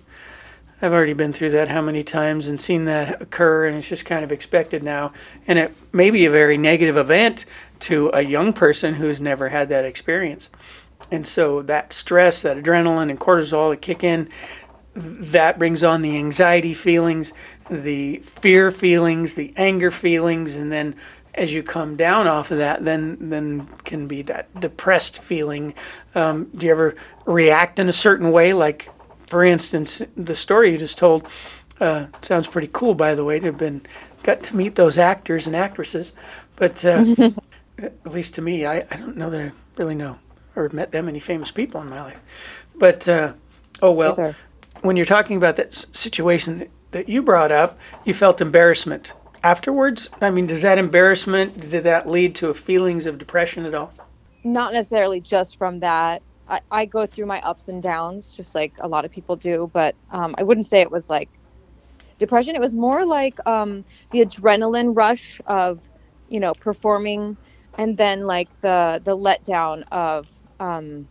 I've 0.81 0.93
already 0.93 1.13
been 1.13 1.33
through 1.33 1.51
that 1.51 1.69
how 1.69 1.83
many 1.83 2.05
times 2.05 2.47
and 2.47 2.61
seen 2.61 2.85
that 2.85 3.21
occur, 3.21 3.67
and 3.67 3.77
it's 3.77 3.89
just 3.89 4.07
kind 4.07 4.25
of 4.25 4.31
expected 4.31 4.83
now. 4.83 5.13
And 5.47 5.59
it 5.59 5.75
may 5.93 6.11
be 6.11 6.25
a 6.25 6.31
very 6.31 6.57
negative 6.57 6.97
event 6.97 7.45
to 7.81 8.11
a 8.13 8.23
young 8.23 8.53
person 8.53 8.95
who's 8.95 9.21
never 9.21 9.49
had 9.49 9.69
that 9.69 9.85
experience. 9.85 10.51
And 11.11 11.27
so 11.27 11.63
that 11.63 11.93
stress, 11.93 12.43
that 12.43 12.57
adrenaline 12.57 13.11
and 13.11 13.19
cortisol 13.19 13.71
that 13.71 13.81
kick 13.81 14.05
in, 14.05 14.29
that 14.95 15.59
brings 15.59 15.85
on 15.85 16.03
the 16.03 16.19
anxiety 16.19 16.75
feelings, 16.75 17.33
the 17.71 18.19
fear 18.19 18.71
feelings, 18.71 19.35
the 19.35 19.53
anger 19.57 19.91
feelings, 19.91 20.57
and 20.57 20.73
then 20.73 20.97
as 21.35 21.55
you 21.55 21.63
come 21.63 21.95
down 21.97 22.27
off 22.27 22.51
of 22.51 22.59
that, 22.59 22.85
then 22.85 23.17
then 23.29 23.67
can 23.85 24.09
be 24.09 24.23
that 24.23 24.61
depressed 24.61 25.23
feeling. 25.23 25.73
Um, 26.15 26.51
do 26.55 26.67
you 26.67 26.73
ever 26.73 26.97
react 27.27 27.79
in 27.79 27.89
a 27.89 27.93
certain 27.93 28.33
way? 28.33 28.53
Like, 28.53 28.91
for 29.21 29.45
instance, 29.45 30.03
the 30.17 30.35
story 30.35 30.73
you 30.73 30.79
just 30.79 30.99
told 30.99 31.27
uh, 31.81 32.07
sounds 32.21 32.49
pretty 32.49 32.69
cool. 32.73 32.95
By 32.95 33.15
the 33.15 33.25
way, 33.25 33.39
to 33.39 33.47
have 33.47 33.59
been 33.59 33.83
got 34.25 34.43
to 34.45 34.57
meet 34.57 34.75
those 34.75 34.99
actors 34.99 35.47
and 35.47 35.55
actresses, 35.55 36.13
but 36.57 36.85
uh, 36.85 37.05
at 37.79 38.13
least 38.13 38.35
to 38.35 38.43
me, 38.43 38.67
I, 38.67 38.87
I 38.91 38.97
don't 38.97 39.17
know 39.17 39.31
that 39.31 39.41
I 39.41 39.53
really 39.77 39.95
know 39.95 40.19
or 40.57 40.69
met 40.73 40.93
that 40.93 41.05
many 41.05 41.21
famous 41.21 41.51
people 41.51 41.81
in 41.81 41.89
my 41.89 42.03
life. 42.03 42.67
But 42.75 43.09
uh, 43.09 43.35
oh 43.81 43.93
well. 43.93 44.13
Either 44.13 44.37
when 44.83 44.97
you're 44.97 45.07
talking 45.07 45.37
about 45.37 45.57
that 45.57 45.75
situation 45.75 46.69
that 46.91 47.09
you 47.09 47.23
brought 47.23 47.53
up, 47.53 47.79
you 48.05 48.15
felt 48.15 48.41
embarrassment 48.41 49.13
afterwards. 49.43 50.09
I 50.21 50.31
mean, 50.31 50.47
does 50.47 50.63
that 50.63 50.79
embarrassment 50.79 51.71
did 51.71 51.85
that 51.85 52.09
lead 52.09 52.35
to 52.37 52.53
feelings 52.55 53.07
of 53.07 53.19
depression 53.19 53.65
at 53.65 53.75
all? 53.75 53.93
Not 54.45 54.73
necessarily 54.73 55.21
just 55.21 55.57
from 55.57 55.81
that. 55.81 56.23
I, 56.49 56.61
I 56.71 56.85
go 56.87 57.07
through 57.07 57.27
my 57.27 57.41
ups 57.43 57.69
and 57.69 57.83
downs, 57.83 58.31
just 58.31 58.55
like 58.55 58.73
a 58.79 58.89
lot 58.89 59.05
of 59.05 59.11
people 59.11 59.37
do, 59.37 59.71
but 59.73 59.95
um, 60.11 60.35
I 60.39 60.43
wouldn't 60.43 60.67
say 60.67 60.81
it 60.81 60.91
was 60.91 61.11
like 61.11 61.29
depression. 62.19 62.57
It 62.57 62.61
was 62.61 62.75
more 62.75 63.05
like 63.05 63.45
um, 63.47 63.85
the 64.13 64.25
adrenaline 64.25 64.97
rush 64.97 65.41
of, 65.47 65.81
you 66.29 66.41
know, 66.41 66.55
performing, 66.55 67.37
and 67.79 67.97
then 67.97 68.27
like 68.27 68.49
the 68.61 69.01
the 69.05 69.17
letdown 69.17 69.85
of, 69.91 70.29
um, 70.61 71.09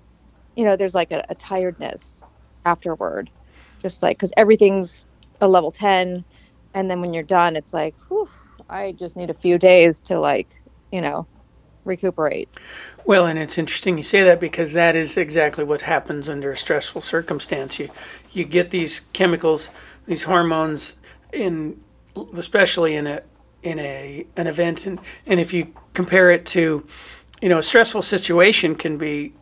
you 0.55 0.65
know, 0.65 0.75
there's 0.75 0.93
like 0.93 1.11
a, 1.11 1.25
a 1.29 1.35
tiredness 1.35 2.23
afterward. 2.65 3.29
Just 3.81 4.03
like 4.03 4.17
because 4.17 4.33
everything's 4.37 5.05
a 5.41 5.47
level 5.47 5.71
10 5.71 6.23
and 6.73 6.89
then 6.89 7.01
when 7.01 7.13
you're 7.13 7.23
done 7.23 7.55
it's 7.55 7.73
like 7.73 7.95
whew, 8.07 8.27
i 8.69 8.91
just 8.93 9.15
need 9.15 9.29
a 9.29 9.33
few 9.33 9.57
days 9.57 10.01
to 10.01 10.19
like 10.19 10.61
you 10.91 11.01
know 11.01 11.27
recuperate. 11.85 12.49
Well 13.05 13.25
and 13.25 13.39
it's 13.39 13.57
interesting 13.57 13.97
you 13.97 14.03
say 14.03 14.23
that 14.23 14.41
because 14.41 14.73
that 14.73 14.95
is 14.95 15.15
exactly 15.15 15.63
what 15.63 15.81
happens 15.81 16.27
under 16.27 16.51
a 16.51 16.57
stressful 16.57 17.01
circumstance. 17.01 17.79
You 17.79 17.89
you 18.33 18.43
get 18.43 18.71
these 18.71 19.01
chemicals 19.13 19.69
these 20.05 20.23
hormones 20.23 20.97
in 21.31 21.81
especially 22.35 22.95
in 22.95 23.07
a 23.07 23.21
in 23.63 23.79
a 23.79 24.27
an 24.35 24.47
event 24.47 24.85
and, 24.85 24.99
and 25.25 25.39
if 25.39 25.53
you 25.53 25.73
compare 25.97 26.29
it 26.29 26.45
to 26.45 26.85
you 27.41 27.49
know 27.49 27.57
a 27.57 27.63
stressful 27.63 28.03
situation 28.03 28.75
can 28.75 28.99
be 28.99 29.33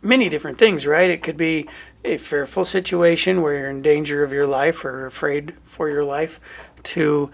many 0.00 0.28
different 0.30 0.56
things, 0.56 0.86
right? 0.86 1.10
It 1.10 1.22
could 1.22 1.36
be 1.36 1.68
a 2.02 2.16
fearful 2.16 2.64
situation 2.64 3.42
where 3.42 3.58
you're 3.58 3.70
in 3.70 3.82
danger 3.82 4.24
of 4.24 4.32
your 4.32 4.46
life 4.46 4.84
or 4.86 5.04
afraid 5.04 5.54
for 5.64 5.90
your 5.90 6.04
life, 6.04 6.40
to 6.94 7.30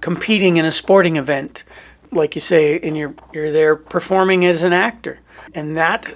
competing 0.00 0.56
in 0.56 0.64
a 0.64 0.72
sporting 0.72 1.16
event, 1.16 1.62
like 2.10 2.34
you 2.34 2.40
say, 2.40 2.80
and 2.80 2.96
you're 2.96 3.14
you're 3.32 3.52
there 3.52 3.76
performing 3.76 4.44
as 4.44 4.64
an 4.64 4.72
actor, 4.72 5.20
and 5.54 5.76
that 5.76 6.12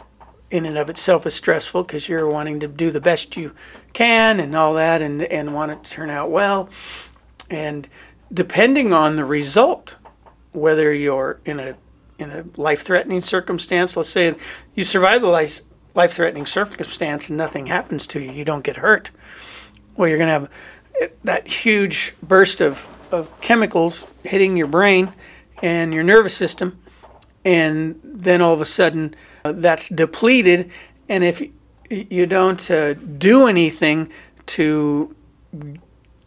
in 0.51 0.67
and 0.67 0.77
of 0.77 0.91
itself 0.91 1.27
is 1.27 1.35
stressful 1.35 1.85
because 1.85 2.09
you're 2.09 2.29
wanting 2.29 2.59
to 2.59 2.67
do 2.67 2.91
the 2.91 3.01
best 3.01 3.37
you 3.37 3.55
can 3.93 4.41
and 4.41 4.57
all 4.57 4.75
that, 4.75 5.01
and 5.01 5.23
and 5.23 5.55
want 5.55 5.71
it 5.71 5.85
to 5.85 5.91
turn 5.93 6.11
out 6.11 6.29
well, 6.29 6.69
and 7.49 7.89
depending 8.33 8.93
on 8.93 9.15
the 9.15 9.25
result, 9.25 9.97
whether 10.53 10.93
you're 10.93 11.39
in 11.45 11.61
a 11.61 11.77
in 12.21 12.31
a 12.31 12.45
life-threatening 12.57 13.23
circumstance, 13.23 13.97
let's 13.97 14.11
say 14.11 14.35
you 14.75 14.85
survive 14.85 15.23
the 15.23 15.29
life 15.29 15.61
life 15.95 16.13
threatening 16.13 16.47
circumstance 16.47 17.29
and 17.29 17.37
nothing 17.37 17.67
happens 17.67 18.07
to 18.07 18.21
you, 18.21 18.31
you 18.31 18.45
don't 18.45 18.63
get 18.63 18.77
hurt, 18.77 19.11
well, 19.97 20.09
you're 20.09 20.19
going 20.19 20.29
to 20.29 20.33
have 20.33 20.51
that 21.25 21.49
huge 21.49 22.15
burst 22.23 22.61
of, 22.61 22.89
of 23.11 23.41
chemicals 23.41 24.07
hitting 24.25 24.57
your 24.57 24.67
brain 24.67 25.13
and 25.63 25.93
your 25.93 26.05
nervous 26.05 26.35
system. 26.35 26.79
And 27.45 28.01
then 28.05 28.41
all 28.41 28.53
of 28.53 28.61
a 28.61 28.67
sudden, 28.67 29.15
uh, 29.45 29.53
that's 29.53 29.89
depleted. 29.89 30.71
And 31.09 31.25
if 31.25 31.43
you 31.91 32.27
don't 32.27 32.71
uh, 32.71 32.95
do 32.95 33.47
anything 33.47 34.13
to 34.47 35.17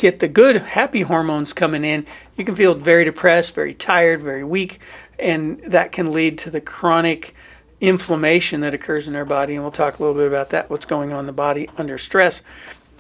get 0.03 0.19
the 0.19 0.27
good, 0.27 0.57
happy 0.57 1.01
hormones 1.01 1.53
coming 1.53 1.86
in, 1.86 2.05
you 2.36 2.43
can 2.43 2.55
feel 2.55 2.75
very 2.75 3.05
depressed, 3.05 3.55
very 3.55 3.74
tired, 3.74 4.22
very 4.22 4.43
weak. 4.43 4.79
And 5.17 5.62
that 5.62 5.93
can 5.93 6.12
lead 6.12 6.38
to 6.39 6.51
the 6.51 6.60
chronic 6.60 7.33
inflammation 7.79 8.60
that 8.60 8.74
occurs 8.74 9.07
in 9.07 9.15
our 9.15 9.24
body, 9.24 9.55
and 9.55 9.63
we'll 9.63 9.72
talk 9.72 10.00
a 10.00 10.03
little 10.03 10.15
bit 10.15 10.27
about 10.27 10.50
that. 10.50 10.69
What's 10.69 10.86
going 10.86 11.13
on 11.13 11.22
in 11.22 11.25
the 11.25 11.31
body 11.31 11.69
under 11.77 11.98
stress? 11.98 12.41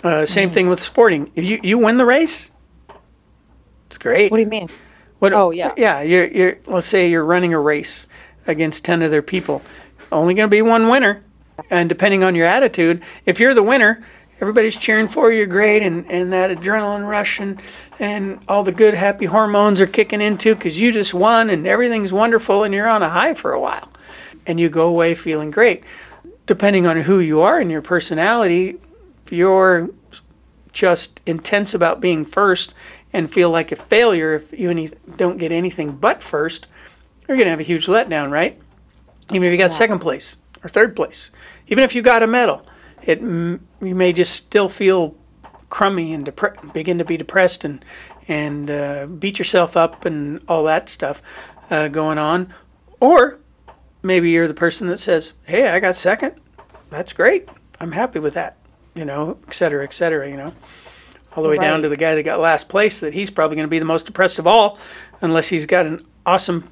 Uh, 0.01 0.25
same 0.25 0.47
mm-hmm. 0.47 0.53
thing 0.53 0.69
with 0.69 0.81
sporting. 0.81 1.29
If 1.35 1.43
you 1.43 1.59
you 1.61 1.77
win 1.77 1.97
the 1.97 2.05
race, 2.05 2.51
it's 3.87 3.97
great. 3.97 4.31
What 4.31 4.37
do 4.37 4.43
you 4.43 4.49
mean? 4.49 4.69
What, 5.19 5.33
oh 5.33 5.51
yeah, 5.51 5.73
yeah. 5.77 6.01
You're 6.01 6.27
you're 6.27 6.57
let's 6.67 6.87
say 6.87 7.09
you're 7.09 7.23
running 7.23 7.53
a 7.53 7.59
race 7.59 8.07
against 8.47 8.83
ten 8.85 9.03
other 9.03 9.21
people. 9.21 9.61
Only 10.11 10.33
going 10.33 10.49
to 10.49 10.51
be 10.51 10.61
one 10.61 10.89
winner, 10.89 11.23
and 11.69 11.87
depending 11.87 12.23
on 12.23 12.35
your 12.35 12.45
attitude, 12.45 13.03
if 13.25 13.39
you're 13.39 13.53
the 13.53 13.63
winner, 13.63 14.03
everybody's 14.43 14.75
cheering 14.75 15.07
for 15.07 15.31
you. 15.31 15.45
Great, 15.45 15.81
and 15.81 16.09
and 16.11 16.33
that 16.33 16.51
adrenaline 16.51 17.07
rush 17.07 17.39
and 17.39 17.61
and 17.97 18.43
all 18.49 18.61
the 18.61 18.73
good 18.73 18.93
happy 18.93 19.25
hormones 19.25 19.79
are 19.79 19.87
kicking 19.87 20.21
into 20.21 20.53
because 20.53 20.77
you 20.77 20.91
just 20.91 21.13
won 21.13 21.49
and 21.49 21.65
everything's 21.65 22.11
wonderful 22.11 22.65
and 22.65 22.73
you're 22.73 22.89
on 22.89 23.01
a 23.01 23.09
high 23.09 23.33
for 23.33 23.53
a 23.53 23.59
while 23.59 23.89
and 24.45 24.59
you 24.59 24.67
go 24.67 24.89
away 24.89 25.15
feeling 25.15 25.49
great. 25.49 25.85
Depending 26.45 26.85
on 26.85 26.97
who 26.97 27.19
you 27.19 27.39
are 27.39 27.57
and 27.57 27.71
your 27.71 27.81
personality, 27.81 28.77
if 29.25 29.31
you're 29.31 29.89
just 30.73 31.21
intense 31.25 31.73
about 31.73 32.01
being 32.01 32.25
first 32.25 32.75
and 33.13 33.31
feel 33.31 33.49
like 33.49 33.71
a 33.71 33.77
failure 33.77 34.33
if 34.33 34.51
you 34.51 34.69
any, 34.69 34.89
don't 35.15 35.37
get 35.37 35.53
anything 35.53 35.95
but 35.95 36.21
first, 36.21 36.67
you're 37.27 37.37
going 37.37 37.45
to 37.45 37.51
have 37.51 37.61
a 37.61 37.63
huge 37.63 37.85
letdown, 37.85 38.29
right? 38.29 38.59
Even 39.31 39.43
if 39.43 39.53
you 39.53 39.57
got 39.57 39.65
yeah. 39.65 39.69
second 39.69 39.99
place 39.99 40.37
or 40.63 40.69
third 40.69 40.97
place, 40.97 41.31
even 41.67 41.85
if 41.85 41.95
you 41.95 42.01
got 42.01 42.23
a 42.23 42.27
medal, 42.27 42.61
it 43.05 43.21
you 43.21 43.59
may 43.95 44.13
just 44.13 44.33
still 44.33 44.69
feel 44.69 45.15
crummy 45.69 46.13
and 46.13 46.25
depre- 46.25 46.73
begin 46.73 46.97
to 46.99 47.05
be 47.05 47.17
depressed 47.17 47.63
and 47.65 47.83
and 48.27 48.69
uh, 48.69 49.07
beat 49.07 49.39
yourself 49.39 49.75
up 49.75 50.05
and 50.05 50.41
all 50.47 50.63
that 50.63 50.87
stuff 50.87 51.21
uh, 51.69 51.87
going 51.87 52.17
on, 52.17 52.53
or 52.99 53.39
maybe 54.01 54.29
you're 54.29 54.47
the 54.47 54.53
person 54.53 54.87
that 54.87 54.99
says, 54.99 55.33
"Hey, 55.45 55.69
I 55.69 55.79
got 55.79 55.95
second. 55.95 56.39
That's 56.89 57.13
great. 57.13 57.49
I'm 57.79 57.91
happy 57.91 58.19
with 58.19 58.33
that." 58.35 58.57
You 58.95 59.05
know, 59.05 59.39
et 59.47 59.53
cetera, 59.53 59.83
et 59.83 59.93
cetera. 59.93 60.29
You 60.29 60.37
know, 60.37 60.53
all 61.35 61.43
the 61.43 61.49
way 61.49 61.57
right. 61.57 61.63
down 61.63 61.81
to 61.81 61.89
the 61.89 61.97
guy 61.97 62.15
that 62.15 62.23
got 62.23 62.39
last 62.39 62.69
place. 62.69 62.99
That 62.99 63.13
he's 63.13 63.29
probably 63.29 63.55
going 63.55 63.67
to 63.67 63.71
be 63.71 63.79
the 63.79 63.85
most 63.85 64.05
depressed 64.05 64.39
of 64.39 64.47
all, 64.47 64.77
unless 65.21 65.49
he's 65.49 65.65
got 65.65 65.85
an 65.85 66.05
awesome, 66.25 66.69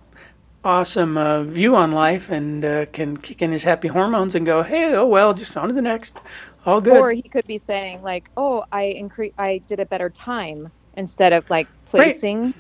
awesome 0.64 1.18
uh, 1.18 1.44
view 1.44 1.76
on 1.76 1.92
life 1.92 2.30
and 2.30 2.64
uh, 2.64 2.86
can 2.88 3.18
kick 3.18 3.42
in 3.42 3.52
his 3.52 3.64
happy 3.64 3.88
hormones 3.88 4.36
and 4.36 4.46
go, 4.46 4.64
"Hey, 4.64 4.94
oh 4.96 5.08
well, 5.08 5.34
just 5.34 5.56
on 5.58 5.70
to 5.70 5.74
the 5.74 5.82
next. 5.82 6.20
All 6.66 6.82
good." 6.82 6.98
Or 6.98 7.12
he 7.12 7.22
could 7.24 7.48
be 7.48 7.58
saying 7.58 8.02
like, 8.04 8.30
"Oh, 8.38 8.66
I 8.72 8.84
incre- 8.98 9.34
I 9.38 9.60
did 9.68 9.80
a 9.80 9.86
better 9.86 10.10
time." 10.10 10.72
Instead 10.98 11.32
of 11.32 11.50
like 11.50 11.68
placing, 11.86 12.44
right. 12.44 12.54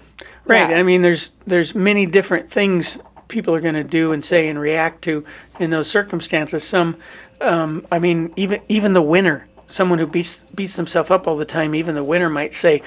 right. 0.45 0.69
Yeah. 0.69 0.79
I 0.79 0.83
mean, 0.83 1.01
there's 1.01 1.33
there's 1.45 1.75
many 1.75 2.05
different 2.05 2.49
things 2.49 2.97
people 3.27 3.53
are 3.53 3.61
going 3.61 3.75
to 3.75 3.83
do 3.83 4.11
and 4.11 4.23
say 4.23 4.47
and 4.47 4.59
react 4.59 5.01
to 5.03 5.25
in 5.59 5.69
those 5.69 5.89
circumstances. 5.89 6.63
Some, 6.63 6.97
um, 7.41 7.85
I 7.91 7.99
mean, 7.99 8.33
even 8.37 8.61
even 8.69 8.93
the 8.93 9.01
winner, 9.01 9.47
someone 9.67 9.99
who 9.99 10.07
beats 10.07 10.43
beats 10.43 10.75
themselves 10.77 11.11
up 11.11 11.27
all 11.27 11.35
the 11.35 11.45
time, 11.45 11.75
even 11.75 11.95
the 11.95 12.03
winner 12.03 12.29
might 12.29 12.53
say, 12.53 12.81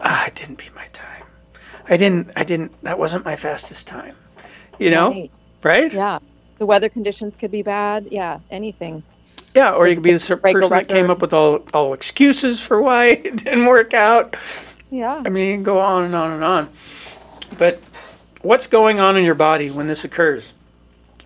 ah, 0.00 0.24
"I 0.26 0.30
didn't 0.30 0.58
beat 0.58 0.74
my 0.74 0.86
time. 0.92 1.24
I 1.88 1.96
didn't. 1.96 2.32
I 2.34 2.44
didn't. 2.44 2.80
That 2.82 2.98
wasn't 2.98 3.24
my 3.24 3.36
fastest 3.36 3.86
time." 3.86 4.16
You 4.78 4.90
know, 4.90 5.10
right? 5.10 5.38
right? 5.62 5.92
Yeah. 5.92 6.18
The 6.58 6.66
weather 6.66 6.88
conditions 6.88 7.36
could 7.36 7.50
be 7.50 7.62
bad. 7.62 8.08
Yeah, 8.10 8.40
anything. 8.50 9.02
Yeah, 9.54 9.72
or 9.72 9.88
you 9.88 9.94
could 9.94 10.02
be 10.02 10.12
the 10.12 10.36
person 10.36 10.70
that 10.70 10.88
came 10.88 11.10
up 11.10 11.20
with 11.20 11.32
all 11.32 11.64
all 11.72 11.92
excuses 11.92 12.60
for 12.60 12.82
why 12.82 13.06
it 13.24 13.44
didn't 13.44 13.66
work 13.66 13.94
out. 13.94 14.36
Yeah. 14.90 15.22
I 15.24 15.28
mean, 15.28 15.62
go 15.62 15.78
on 15.80 16.04
and 16.04 16.14
on 16.14 16.30
and 16.30 16.44
on. 16.44 16.70
But 17.56 17.80
what's 18.42 18.66
going 18.66 19.00
on 19.00 19.16
in 19.16 19.24
your 19.24 19.34
body 19.34 19.70
when 19.70 19.86
this 19.86 20.04
occurs? 20.04 20.54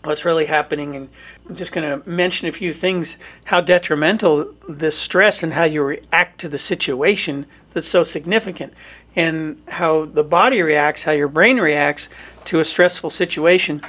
What's 0.05 0.25
really 0.25 0.47
happening? 0.47 0.97
And 0.97 1.09
I'm 1.49 1.55
just 1.55 1.73
going 1.73 2.03
to 2.03 2.09
mention 2.09 2.49
a 2.49 2.53
few 2.53 2.73
things 2.73 3.19
how 3.45 3.61
detrimental 3.61 4.53
this 4.69 4.99
stress 4.99 5.45
and 5.45 5.53
how 5.53 5.65
you 5.65 5.83
react 5.83 6.41
to 6.41 6.49
the 6.49 6.59
situation 6.59 7.47
that's 7.71 7.87
so 7.87 8.03
significant, 8.03 8.75
and 9.15 9.63
how 9.69 10.05
the 10.05 10.25
body 10.25 10.61
reacts, 10.61 11.05
how 11.05 11.13
your 11.13 11.29
brain 11.29 11.59
reacts 11.59 12.09
to 12.53 12.61
a 12.61 12.65
stressful 12.67 13.09
situation. 13.09 13.81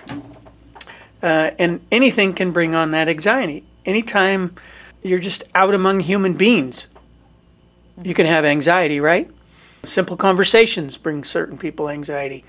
Uh, 1.22 1.51
and 1.60 1.82
anything 1.91 2.34
can 2.34 2.53
bring 2.53 2.74
on 2.74 2.91
that 2.91 3.10
anxiety. 3.10 3.65
Anytime 3.84 4.55
you're 5.01 5.20
just 5.20 5.43
out 5.53 5.74
among 5.74 6.00
human 6.00 6.36
beings, 6.36 6.88
you 8.01 8.13
can 8.13 8.25
have 8.25 8.46
anxiety, 8.46 9.01
right? 9.01 9.29
Simple 9.84 10.15
conversations 10.15 10.96
bring 10.96 11.25
certain 11.25 11.58
people 11.58 11.89
anxiety, 11.89 12.46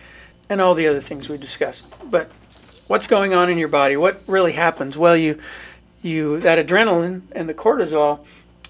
and 0.49 0.61
all 0.61 0.75
the 0.75 0.87
other 0.87 1.01
things 1.01 1.29
we 1.29 1.37
discussed. 1.37 1.85
But 2.09 2.31
what's 2.87 3.09
going 3.09 3.35
on 3.35 3.51
in 3.51 3.59
your 3.59 3.67
body? 3.67 3.97
What 3.97 4.23
really 4.29 4.53
happens? 4.53 4.97
Well, 4.97 5.17
you 5.17 5.41
you 6.01 6.39
that 6.39 6.65
adrenaline 6.65 7.23
and 7.33 7.49
the 7.49 7.55
cortisol 7.55 8.25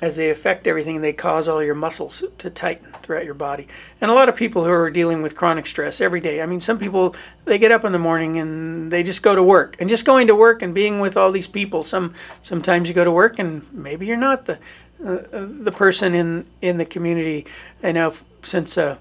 as 0.04 0.16
they 0.16 0.28
affect 0.28 0.66
everything, 0.66 1.00
they 1.00 1.14
cause 1.14 1.48
all 1.48 1.62
your 1.62 1.74
muscles 1.74 2.22
to 2.36 2.50
tighten 2.50 2.92
throughout 3.02 3.24
your 3.24 3.34
body. 3.34 3.66
And 4.02 4.10
a 4.10 4.14
lot 4.14 4.28
of 4.28 4.36
people 4.36 4.62
who 4.64 4.70
are 4.70 4.90
dealing 4.90 5.22
with 5.22 5.34
chronic 5.34 5.66
stress 5.66 5.98
every 5.98 6.20
day. 6.20 6.42
I 6.42 6.46
mean, 6.46 6.60
some 6.60 6.78
people 6.78 7.16
they 7.46 7.58
get 7.58 7.72
up 7.72 7.84
in 7.84 7.92
the 7.92 7.98
morning 7.98 8.38
and 8.38 8.92
they 8.92 9.02
just 9.02 9.22
go 9.22 9.34
to 9.34 9.42
work, 9.42 9.76
and 9.80 9.88
just 9.88 10.04
going 10.04 10.26
to 10.26 10.34
work 10.34 10.60
and 10.60 10.74
being 10.74 11.00
with 11.00 11.16
all 11.16 11.32
these 11.32 11.48
people. 11.48 11.82
Some 11.82 12.12
sometimes 12.42 12.88
you 12.88 12.94
go 12.94 13.04
to 13.04 13.10
work 13.10 13.38
and 13.38 13.66
maybe 13.72 14.06
you're 14.06 14.16
not 14.18 14.44
the 14.44 14.58
uh, 15.04 15.22
the 15.32 15.72
person 15.72 16.14
in 16.14 16.46
in 16.60 16.76
the 16.76 16.84
community. 16.84 17.46
I 17.82 17.92
know 17.92 18.14
since 18.42 18.76
uh, 18.76 18.98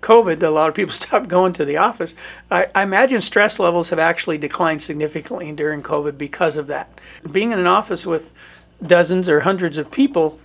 COVID, 0.00 0.40
a 0.42 0.50
lot 0.50 0.68
of 0.68 0.74
people 0.76 0.92
stopped 1.02 1.28
going 1.28 1.52
to 1.54 1.64
the 1.64 1.76
office. 1.76 2.14
I, 2.50 2.68
I, 2.74 2.84
imagine 2.84 3.20
stress 3.20 3.58
levels 3.58 3.88
have 3.88 3.98
actually 3.98 4.38
declined 4.38 4.80
significantly 4.82 5.50
during 5.52 5.82
COVID 5.82 6.16
because 6.16 6.56
of 6.56 6.68
that. 6.68 7.00
Being 7.30 7.50
in 7.50 7.58
an 7.58 7.66
office 7.66 8.06
with 8.06 8.32
dozens 8.84 9.28
or 9.28 9.40
hundreds 9.40 9.78
of 9.78 9.90
people 9.90 10.38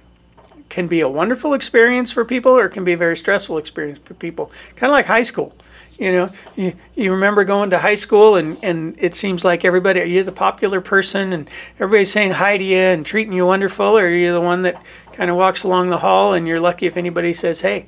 can 0.70 0.88
be 0.88 1.02
a 1.02 1.10
wonderful 1.10 1.54
experience 1.54 2.12
for 2.12 2.24
people 2.24 2.58
or 2.58 2.70
can 2.70 2.84
be 2.84 2.94
a 2.94 2.98
very 2.98 3.18
stressful 3.18 3.58
experience 3.58 4.00
for 4.00 4.14
people. 4.14 4.52
Kind 4.76 4.90
of 4.90 4.92
like 4.92 5.06
high 5.06 5.24
school. 5.24 5.54
You 6.00 6.12
know, 6.14 6.30
you, 6.56 6.74
you 6.96 7.12
remember 7.12 7.44
going 7.44 7.70
to 7.72 7.78
high 7.78 7.96
school 7.96 8.38
and, 8.38 8.58
and 8.64 8.96
it 8.98 9.14
seems 9.14 9.44
like 9.44 9.66
everybody, 9.66 10.00
are 10.02 10.06
you're 10.06 10.24
the 10.24 10.32
popular 10.32 10.82
person 10.82 11.34
and 11.34 11.50
everybody's 11.76 12.12
saying 12.12 12.32
hi 12.32 12.58
to 12.58 12.64
you 12.64 12.78
and 12.78 13.06
treating 13.06 13.34
you 13.34 13.46
wonderful, 13.46 13.98
or 13.98 14.06
are 14.06 14.10
you're 14.10 14.34
the 14.34 14.42
one 14.42 14.64
that 14.64 14.82
kind 15.12 15.30
of 15.30 15.36
walks 15.36 15.64
along 15.64 15.90
the 15.90 16.00
hall 16.00 16.34
and 16.34 16.48
you're 16.48 16.60
lucky 16.60 16.88
if 16.88 16.98
anybody 16.98 17.34
says, 17.34 17.62
hey. 17.62 17.88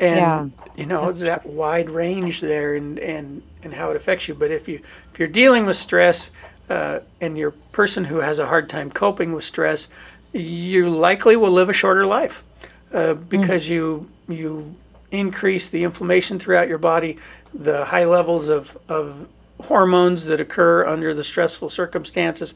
And, 0.00 0.16
yeah, 0.16 0.48
you 0.76 0.86
know, 0.86 1.12
that 1.12 1.46
wide 1.46 1.88
range 1.88 2.40
there 2.40 2.74
and, 2.74 2.98
and, 2.98 3.42
and 3.62 3.72
how 3.74 3.90
it 3.90 3.96
affects 3.96 4.26
you. 4.26 4.34
But 4.34 4.50
if, 4.50 4.68
you, 4.68 4.76
if 5.12 5.18
you're 5.18 5.28
dealing 5.28 5.66
with 5.66 5.76
stress 5.76 6.30
uh, 6.70 7.00
and 7.20 7.36
you're 7.36 7.50
a 7.50 7.72
person 7.72 8.04
who 8.04 8.18
has 8.18 8.38
a 8.38 8.46
hard 8.46 8.70
time 8.70 8.90
coping 8.90 9.32
with 9.32 9.44
stress, 9.44 9.88
you 10.32 10.88
likely 10.88 11.36
will 11.36 11.50
live 11.50 11.68
a 11.68 11.72
shorter 11.72 12.06
life 12.06 12.44
uh, 12.92 13.14
because 13.14 13.66
mm. 13.66 13.70
you 13.70 14.10
you 14.28 14.76
increase 15.10 15.68
the 15.68 15.82
inflammation 15.82 16.38
throughout 16.38 16.68
your 16.68 16.78
body, 16.78 17.18
the 17.52 17.86
high 17.86 18.04
levels 18.04 18.48
of, 18.48 18.78
of 18.88 19.28
hormones 19.62 20.26
that 20.26 20.40
occur 20.40 20.86
under 20.86 21.12
the 21.12 21.24
stressful 21.24 21.68
circumstances 21.68 22.54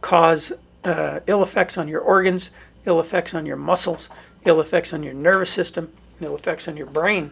cause 0.00 0.52
uh, 0.84 1.20
ill 1.28 1.42
effects 1.42 1.78
on 1.78 1.86
your 1.86 2.00
organs, 2.00 2.50
ill 2.86 2.98
effects 2.98 3.34
on 3.34 3.46
your 3.46 3.56
muscles, 3.56 4.10
ill 4.44 4.60
effects 4.60 4.92
on 4.92 5.04
your 5.04 5.14
nervous 5.14 5.50
system, 5.50 5.92
ill 6.20 6.34
effects 6.34 6.66
on 6.66 6.76
your 6.76 6.86
brain. 6.86 7.30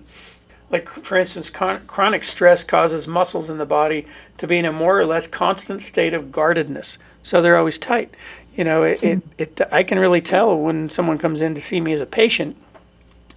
Like, 0.70 0.88
for 0.88 1.16
instance, 1.16 1.50
con- 1.50 1.84
chronic 1.86 2.22
stress 2.24 2.62
causes 2.62 3.08
muscles 3.08 3.50
in 3.50 3.58
the 3.58 3.66
body 3.66 4.06
to 4.38 4.46
be 4.46 4.58
in 4.58 4.64
a 4.64 4.72
more 4.72 4.98
or 4.98 5.04
less 5.04 5.26
constant 5.26 5.82
state 5.82 6.14
of 6.14 6.30
guardedness. 6.30 6.98
So 7.22 7.42
they're 7.42 7.56
always 7.56 7.78
tight. 7.78 8.14
You 8.54 8.64
know, 8.64 8.82
it, 8.82 9.02
it, 9.02 9.22
it, 9.38 9.60
I 9.72 9.82
can 9.82 9.98
really 9.98 10.20
tell 10.20 10.56
when 10.56 10.88
someone 10.88 11.18
comes 11.18 11.42
in 11.42 11.54
to 11.54 11.60
see 11.60 11.80
me 11.80 11.92
as 11.92 12.00
a 12.00 12.06
patient. 12.06 12.56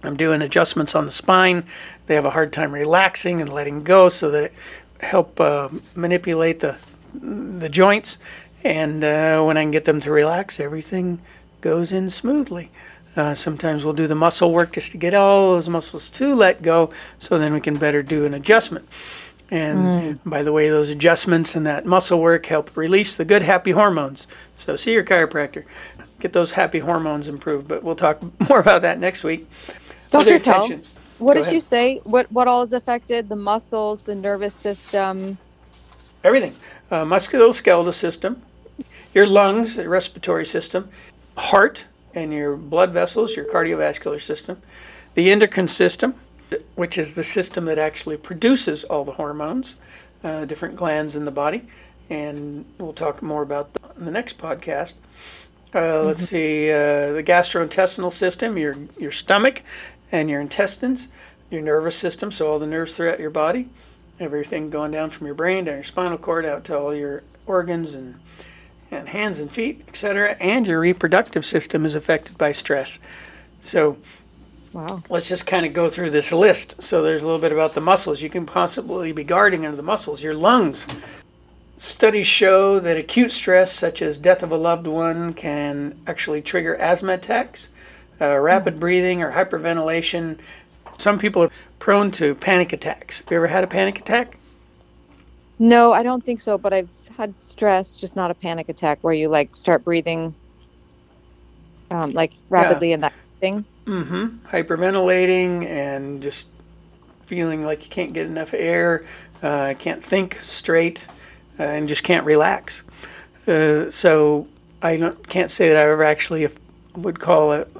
I'm 0.02 0.16
doing 0.16 0.42
adjustments 0.42 0.94
on 0.94 1.06
the 1.06 1.10
spine. 1.10 1.64
They 2.06 2.14
have 2.14 2.26
a 2.26 2.30
hard 2.30 2.52
time 2.52 2.72
relaxing 2.72 3.40
and 3.40 3.52
letting 3.52 3.82
go 3.82 4.08
so 4.08 4.30
that 4.30 4.44
it 4.44 4.54
help 5.00 5.40
uh, 5.40 5.70
manipulate 5.94 6.60
the 6.60 6.78
the 7.14 7.68
joints. 7.68 8.18
And 8.62 9.04
uh, 9.04 9.42
when 9.44 9.56
I 9.56 9.62
can 9.62 9.70
get 9.70 9.84
them 9.84 10.00
to 10.00 10.10
relax, 10.10 10.58
everything 10.58 11.20
goes 11.60 11.92
in 11.92 12.10
smoothly. 12.10 12.70
Uh, 13.16 13.34
sometimes 13.34 13.84
we'll 13.84 13.94
do 13.94 14.06
the 14.06 14.14
muscle 14.14 14.52
work 14.52 14.72
just 14.72 14.92
to 14.92 14.98
get 14.98 15.14
all 15.14 15.52
those 15.52 15.68
muscles 15.68 16.10
to 16.10 16.34
let 16.34 16.62
go 16.62 16.92
so 17.18 17.38
then 17.38 17.52
we 17.52 17.60
can 17.60 17.76
better 17.76 18.02
do 18.02 18.24
an 18.24 18.34
adjustment. 18.34 18.88
And 19.50 19.78
mm. 20.18 20.18
by 20.24 20.42
the 20.42 20.52
way, 20.52 20.68
those 20.68 20.90
adjustments 20.90 21.54
and 21.54 21.66
that 21.66 21.86
muscle 21.86 22.20
work 22.20 22.46
help 22.46 22.76
release 22.76 23.14
the 23.14 23.24
good 23.24 23.42
happy 23.42 23.70
hormones. 23.70 24.26
So 24.56 24.74
see 24.74 24.92
your 24.92 25.04
chiropractor. 25.04 25.64
Get 26.18 26.32
those 26.32 26.52
happy 26.52 26.78
hormones 26.78 27.28
improved. 27.28 27.68
But 27.68 27.84
we'll 27.84 27.94
talk 27.94 28.20
more 28.48 28.60
about 28.60 28.82
that 28.82 28.98
next 28.98 29.22
week. 29.22 29.46
Dr. 30.10 30.38
Kel, 30.38 30.80
what 31.18 31.34
Go 31.34 31.34
did 31.34 31.42
ahead. 31.42 31.54
you 31.54 31.60
say? 31.60 32.00
What 32.04 32.30
what 32.32 32.48
all 32.48 32.62
is 32.62 32.72
affected? 32.72 33.28
The 33.28 33.36
muscles, 33.36 34.02
the 34.02 34.14
nervous 34.14 34.54
system, 34.54 35.38
everything. 36.22 36.54
Uh, 36.90 37.04
musculoskeletal 37.04 37.92
system, 37.92 38.42
your 39.12 39.26
lungs, 39.26 39.76
the 39.76 39.88
respiratory 39.88 40.44
system, 40.44 40.88
heart, 41.36 41.84
and 42.14 42.32
your 42.32 42.56
blood 42.56 42.92
vessels, 42.92 43.36
your 43.36 43.44
cardiovascular 43.44 44.20
system, 44.20 44.60
the 45.14 45.30
endocrine 45.30 45.68
system, 45.68 46.14
which 46.74 46.98
is 46.98 47.14
the 47.14 47.24
system 47.24 47.64
that 47.64 47.78
actually 47.78 48.16
produces 48.16 48.84
all 48.84 49.04
the 49.04 49.12
hormones, 49.12 49.78
uh, 50.22 50.44
different 50.44 50.76
glands 50.76 51.16
in 51.16 51.24
the 51.24 51.30
body, 51.30 51.64
and 52.10 52.64
we'll 52.78 52.92
talk 52.92 53.22
more 53.22 53.42
about 53.42 53.72
that 53.74 53.96
in 53.96 54.04
the 54.04 54.10
next 54.10 54.38
podcast. 54.38 54.94
Uh, 55.74 56.02
let's 56.02 56.26
mm-hmm. 56.26 56.36
see 56.36 56.70
uh, 56.70 57.12
the 57.12 57.22
gastrointestinal 57.24 58.12
system, 58.12 58.56
your 58.56 58.76
your 58.98 59.10
stomach, 59.10 59.62
and 60.12 60.30
your 60.30 60.40
intestines, 60.40 61.08
your 61.50 61.62
nervous 61.62 61.96
system, 61.96 62.30
so 62.30 62.46
all 62.46 62.58
the 62.58 62.66
nerves 62.66 62.96
throughout 62.96 63.18
your 63.18 63.30
body, 63.30 63.68
everything 64.20 64.70
going 64.70 64.92
down 64.92 65.10
from 65.10 65.26
your 65.26 65.34
brain 65.34 65.64
down 65.64 65.74
your 65.74 65.82
spinal 65.82 66.18
cord 66.18 66.46
out 66.46 66.64
to 66.64 66.78
all 66.78 66.94
your 66.94 67.22
organs 67.46 67.94
and 67.94 68.20
and 68.94 69.08
hands 69.08 69.38
and 69.38 69.50
feet, 69.50 69.84
etc. 69.88 70.36
And 70.40 70.66
your 70.66 70.80
reproductive 70.80 71.44
system 71.44 71.84
is 71.84 71.94
affected 71.94 72.38
by 72.38 72.52
stress. 72.52 72.98
So 73.60 73.98
Wow. 74.74 75.04
Let's 75.08 75.28
just 75.28 75.46
kind 75.46 75.64
of 75.64 75.72
go 75.72 75.88
through 75.88 76.10
this 76.10 76.32
list. 76.32 76.82
So 76.82 77.00
there's 77.00 77.22
a 77.22 77.26
little 77.26 77.40
bit 77.40 77.52
about 77.52 77.74
the 77.74 77.80
muscles. 77.80 78.20
You 78.20 78.28
can 78.28 78.44
possibly 78.44 79.12
be 79.12 79.22
guarding 79.22 79.64
under 79.64 79.76
the 79.76 79.84
muscles. 79.84 80.20
Your 80.20 80.34
lungs. 80.34 80.88
Studies 81.76 82.26
show 82.26 82.80
that 82.80 82.96
acute 82.96 83.30
stress, 83.30 83.72
such 83.72 84.02
as 84.02 84.18
death 84.18 84.42
of 84.42 84.50
a 84.50 84.56
loved 84.56 84.88
one, 84.88 85.32
can 85.32 85.96
actually 86.08 86.42
trigger 86.42 86.74
asthma 86.76 87.14
attacks, 87.14 87.68
uh, 88.20 88.36
rapid 88.38 88.80
breathing, 88.80 89.22
or 89.22 89.32
hyperventilation. 89.32 90.40
Some 90.98 91.20
people 91.20 91.42
are 91.44 91.50
prone 91.78 92.10
to 92.12 92.34
panic 92.34 92.72
attacks. 92.72 93.20
Have 93.20 93.30
you 93.30 93.36
ever 93.36 93.46
had 93.46 93.62
a 93.62 93.68
panic 93.68 94.00
attack? 94.00 94.38
No, 95.60 95.92
I 95.92 96.02
don't 96.02 96.24
think 96.24 96.40
so, 96.40 96.58
but 96.58 96.72
I've 96.72 96.88
had 97.16 97.40
stress, 97.40 97.96
just 97.96 98.16
not 98.16 98.30
a 98.30 98.34
panic 98.34 98.68
attack 98.68 98.98
where 99.02 99.14
you 99.14 99.28
like 99.28 99.54
start 99.56 99.84
breathing 99.84 100.34
um, 101.90 102.10
like 102.10 102.32
rapidly 102.48 102.88
yeah. 102.88 102.94
and 102.94 103.02
that 103.04 103.12
thing. 103.40 103.64
Mm-hmm. 103.86 104.46
Hyperventilating 104.48 105.66
and 105.66 106.22
just 106.22 106.48
feeling 107.26 107.62
like 107.62 107.84
you 107.84 107.90
can't 107.90 108.12
get 108.12 108.26
enough 108.26 108.54
air, 108.54 109.04
uh, 109.42 109.74
can't 109.78 110.02
think 110.02 110.36
straight, 110.36 111.06
uh, 111.58 111.62
and 111.62 111.88
just 111.88 112.02
can't 112.02 112.24
relax. 112.24 112.82
Uh, 113.46 113.90
so 113.90 114.48
I 114.82 115.12
can't 115.28 115.50
say 115.50 115.68
that 115.68 115.76
I 115.76 115.82
ever 115.82 116.04
actually 116.04 116.46
would 116.96 117.20
call 117.20 117.52
it 117.52 117.70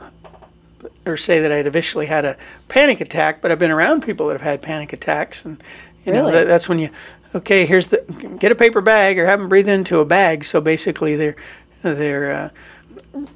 or 1.06 1.16
say 1.16 1.40
that 1.40 1.52
I'd 1.52 1.66
officially 1.66 2.06
had 2.06 2.24
a 2.24 2.36
panic 2.68 3.00
attack, 3.00 3.40
but 3.40 3.50
I've 3.50 3.58
been 3.58 3.70
around 3.70 4.02
people 4.02 4.28
that 4.28 4.34
have 4.34 4.42
had 4.42 4.62
panic 4.62 4.92
attacks, 4.92 5.44
and 5.44 5.62
you 6.04 6.12
really? 6.12 6.32
know 6.32 6.38
that, 6.38 6.44
that's 6.44 6.68
when 6.68 6.78
you 6.78 6.90
okay, 7.34 7.66
here's 7.66 7.88
the 7.88 8.36
get 8.38 8.52
a 8.52 8.54
paper 8.54 8.80
bag 8.80 9.18
or 9.18 9.26
have 9.26 9.40
them 9.40 9.48
breathe 9.48 9.68
into 9.68 10.00
a 10.00 10.04
bag. 10.04 10.44
So 10.44 10.60
basically, 10.60 11.16
they're 11.16 11.36
they're 11.82 12.32
uh, 12.32 12.48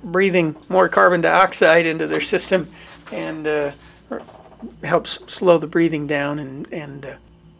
breathing 0.03 0.57
more 0.69 0.89
carbon 0.89 1.21
dioxide 1.21 1.87
into 1.87 2.07
their 2.07 2.21
system 2.21 2.69
and 3.13 3.47
uh, 3.47 3.73
helps 4.83 5.19
slow 5.33 5.59
the 5.59 5.67
breathing 5.67 6.07
down 6.07 6.39
and, 6.39 6.71
and 6.73 7.07
uh, 7.07 7.17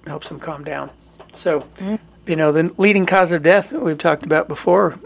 helps 0.07 0.29
them 0.29 0.41
calm 0.41 0.65
down. 0.65 0.91
So, 1.29 1.61
mm-hmm. 1.61 1.97
you 2.27 2.37
know, 2.37 2.53
the 2.53 2.75
leading 2.79 3.07
cause 3.07 3.33
of 3.33 3.43
death 3.43 3.71
that 3.71 3.83
we've 3.83 3.99
talked 3.99 4.25
about 4.25 4.49
before 4.49 4.99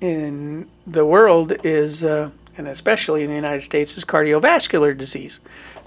in 0.00 0.68
the 0.86 1.04
world 1.04 1.52
is, 1.62 2.02
uh, 2.04 2.30
and 2.56 2.66
especially 2.66 3.22
in 3.22 3.28
the 3.28 3.36
United 3.36 3.62
States, 3.62 3.96
is 3.96 4.04
cardiovascular 4.04 4.96
disease. 4.96 5.40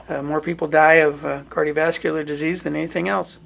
Uh, 0.08 0.22
more 0.22 0.42
people 0.42 0.68
die 0.68 0.96
of 0.96 1.26
uh, 1.26 1.44
cardiovascular 1.44 2.26
disease 2.26 2.64
than 2.64 2.76
anything 2.76 3.08
else. 3.08 3.40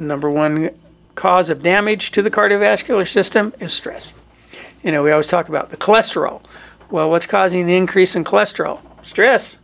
Number 0.00 0.30
one 0.30 0.70
cause 1.14 1.50
of 1.50 1.62
damage 1.62 2.10
to 2.12 2.22
the 2.22 2.30
cardiovascular 2.30 3.06
system 3.06 3.52
is 3.60 3.72
stress. 3.72 4.14
You 4.82 4.90
know, 4.90 5.02
we 5.02 5.10
always 5.10 5.26
talk 5.26 5.50
about 5.50 5.68
the 5.68 5.76
cholesterol. 5.76 6.42
Well, 6.90 7.10
what's 7.10 7.26
causing 7.26 7.66
the 7.66 7.76
increase 7.76 8.16
in 8.16 8.24
cholesterol? 8.24 8.80
Stress. 9.04 9.58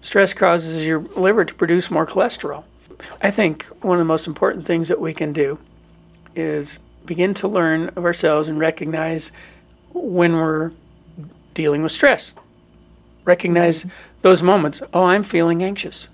Stress 0.00 0.32
causes 0.32 0.86
your 0.86 1.00
liver 1.00 1.44
to 1.44 1.54
produce 1.54 1.90
more 1.90 2.06
cholesterol. 2.06 2.64
I 3.20 3.30
think 3.30 3.64
one 3.82 3.98
of 3.98 4.00
the 4.00 4.08
most 4.08 4.26
important 4.26 4.64
things 4.64 4.88
that 4.88 4.98
we 4.98 5.12
can 5.12 5.34
do 5.34 5.58
is 6.34 6.78
begin 7.04 7.34
to 7.34 7.48
learn 7.48 7.88
of 7.90 8.04
ourselves 8.04 8.48
and 8.48 8.58
recognize 8.58 9.30
when 9.92 10.34
we're 10.34 10.72
dealing 11.52 11.82
with 11.82 11.92
stress. 11.92 12.34
Recognize 13.24 13.86
those 14.22 14.42
moments. 14.42 14.82
Oh, 14.94 15.04
I'm 15.04 15.22
feeling 15.22 15.62
anxious. 15.62 16.08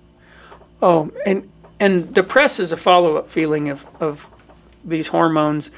Oh, 0.80 1.12
and 1.24 1.48
and 1.82 2.14
depress 2.14 2.60
is 2.60 2.70
a 2.70 2.76
follow 2.76 3.16
up 3.16 3.28
feeling 3.28 3.68
of, 3.68 3.84
of 4.00 4.30
these 4.84 5.08
hormones 5.08 5.72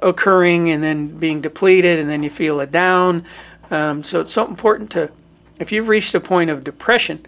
occurring 0.00 0.70
and 0.70 0.84
then 0.84 1.18
being 1.18 1.40
depleted, 1.40 1.98
and 1.98 2.08
then 2.08 2.22
you 2.22 2.30
feel 2.30 2.60
it 2.60 2.70
down. 2.70 3.24
Um, 3.68 4.04
so 4.04 4.20
it's 4.20 4.32
so 4.32 4.46
important 4.46 4.92
to, 4.92 5.10
if 5.58 5.72
you've 5.72 5.88
reached 5.88 6.14
a 6.14 6.20
point 6.20 6.48
of 6.48 6.62
depression, 6.62 7.26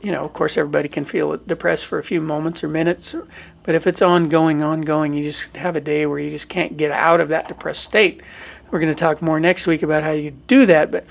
you 0.00 0.12
know, 0.12 0.24
of 0.24 0.32
course, 0.32 0.56
everybody 0.56 0.88
can 0.88 1.04
feel 1.04 1.36
depressed 1.38 1.86
for 1.86 1.98
a 1.98 2.04
few 2.04 2.20
moments 2.20 2.62
or 2.62 2.68
minutes, 2.68 3.16
but 3.64 3.74
if 3.74 3.88
it's 3.88 4.00
ongoing, 4.00 4.62
ongoing, 4.62 5.12
you 5.12 5.24
just 5.24 5.56
have 5.56 5.74
a 5.74 5.80
day 5.80 6.06
where 6.06 6.20
you 6.20 6.30
just 6.30 6.48
can't 6.48 6.76
get 6.76 6.92
out 6.92 7.20
of 7.20 7.30
that 7.30 7.48
depressed 7.48 7.82
state. 7.82 8.22
We're 8.70 8.78
going 8.78 8.92
to 8.92 8.98
talk 8.98 9.20
more 9.20 9.40
next 9.40 9.66
week 9.66 9.82
about 9.82 10.04
how 10.04 10.12
you 10.12 10.30
do 10.30 10.66
that. 10.66 10.92
But 10.92 11.04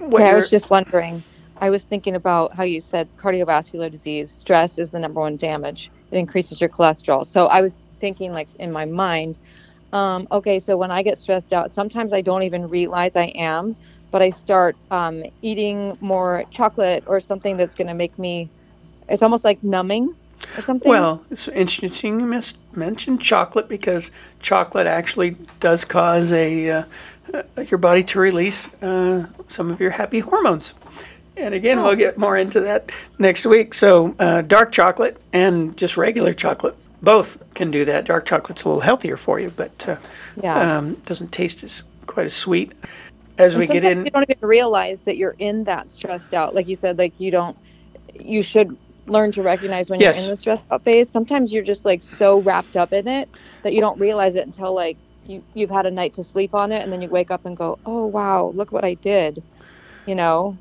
yeah, 0.00 0.32
I 0.32 0.34
was 0.34 0.50
just 0.50 0.68
wondering. 0.68 1.22
I 1.64 1.70
was 1.70 1.84
thinking 1.84 2.14
about 2.14 2.52
how 2.52 2.62
you 2.62 2.78
said 2.78 3.08
cardiovascular 3.16 3.90
disease, 3.90 4.30
stress 4.30 4.76
is 4.76 4.90
the 4.90 4.98
number 4.98 5.20
one 5.20 5.38
damage. 5.38 5.90
It 6.10 6.18
increases 6.18 6.60
your 6.60 6.68
cholesterol. 6.68 7.26
So 7.26 7.46
I 7.46 7.62
was 7.62 7.78
thinking, 8.00 8.34
like 8.34 8.48
in 8.58 8.70
my 8.70 8.84
mind, 8.84 9.38
um, 9.94 10.28
okay, 10.30 10.58
so 10.58 10.76
when 10.76 10.90
I 10.90 11.02
get 11.02 11.16
stressed 11.16 11.54
out, 11.54 11.72
sometimes 11.72 12.12
I 12.12 12.20
don't 12.20 12.42
even 12.42 12.66
realize 12.66 13.16
I 13.16 13.32
am, 13.34 13.76
but 14.10 14.20
I 14.20 14.28
start 14.28 14.76
um, 14.90 15.24
eating 15.40 15.96
more 16.02 16.44
chocolate 16.50 17.02
or 17.06 17.18
something 17.18 17.56
that's 17.56 17.74
going 17.74 17.88
to 17.88 17.94
make 17.94 18.18
me, 18.18 18.50
it's 19.08 19.22
almost 19.22 19.42
like 19.42 19.64
numbing 19.64 20.14
or 20.58 20.60
something. 20.60 20.90
Well, 20.90 21.24
it's 21.30 21.48
interesting 21.48 22.20
you 22.20 22.42
mentioned 22.74 23.22
chocolate 23.22 23.70
because 23.70 24.10
chocolate 24.38 24.86
actually 24.86 25.36
does 25.60 25.86
cause 25.86 26.30
a 26.30 26.70
uh, 26.70 26.84
uh, 27.32 27.42
your 27.70 27.78
body 27.78 28.04
to 28.04 28.20
release 28.20 28.72
uh, 28.82 29.26
some 29.48 29.70
of 29.70 29.80
your 29.80 29.90
happy 29.90 30.20
hormones. 30.20 30.74
And 31.36 31.54
again, 31.54 31.78
oh. 31.78 31.84
we'll 31.84 31.96
get 31.96 32.16
more 32.16 32.36
into 32.36 32.60
that 32.60 32.92
next 33.18 33.44
week. 33.44 33.74
So, 33.74 34.14
uh, 34.18 34.42
dark 34.42 34.72
chocolate 34.72 35.20
and 35.32 35.76
just 35.76 35.96
regular 35.96 36.32
chocolate 36.32 36.76
both 37.02 37.42
can 37.54 37.70
do 37.70 37.84
that. 37.84 38.06
Dark 38.06 38.26
chocolate's 38.26 38.64
a 38.64 38.68
little 38.68 38.80
healthier 38.80 39.16
for 39.16 39.38
you, 39.38 39.52
but 39.54 39.88
uh, 39.88 39.96
yeah. 40.40 40.78
um, 40.78 40.94
doesn't 41.06 41.32
taste 41.32 41.62
as 41.62 41.84
quite 42.06 42.26
as 42.26 42.34
sweet. 42.34 42.72
As 43.36 43.54
and 43.54 43.60
we 43.60 43.66
get 43.66 43.84
in, 43.84 44.04
you 44.04 44.10
don't 44.10 44.28
even 44.28 44.48
realize 44.48 45.02
that 45.02 45.16
you're 45.16 45.34
in 45.38 45.64
that 45.64 45.90
stressed 45.90 46.34
out. 46.34 46.54
Like 46.54 46.68
you 46.68 46.76
said, 46.76 46.98
like 46.98 47.12
you 47.18 47.30
don't. 47.30 47.56
You 48.14 48.42
should 48.42 48.76
learn 49.06 49.32
to 49.32 49.42
recognize 49.42 49.90
when 49.90 50.00
yes. 50.00 50.16
you're 50.16 50.24
in 50.24 50.30
the 50.30 50.36
stressed 50.36 50.64
out 50.70 50.84
phase. 50.84 51.10
Sometimes 51.10 51.52
you're 51.52 51.64
just 51.64 51.84
like 51.84 52.02
so 52.02 52.40
wrapped 52.40 52.76
up 52.76 52.92
in 52.92 53.08
it 53.08 53.28
that 53.62 53.74
you 53.74 53.80
don't 53.80 53.98
realize 53.98 54.36
it 54.36 54.46
until 54.46 54.72
like 54.72 54.96
you 55.26 55.42
you've 55.54 55.70
had 55.70 55.84
a 55.84 55.90
night 55.90 56.12
to 56.14 56.24
sleep 56.24 56.54
on 56.54 56.70
it, 56.72 56.82
and 56.82 56.92
then 56.92 57.02
you 57.02 57.08
wake 57.08 57.30
up 57.30 57.44
and 57.44 57.56
go, 57.56 57.78
"Oh 57.84 58.06
wow, 58.06 58.52
look 58.54 58.72
what 58.72 58.84
I 58.84 58.94
did," 58.94 59.42
you 60.06 60.14
know. 60.14 60.56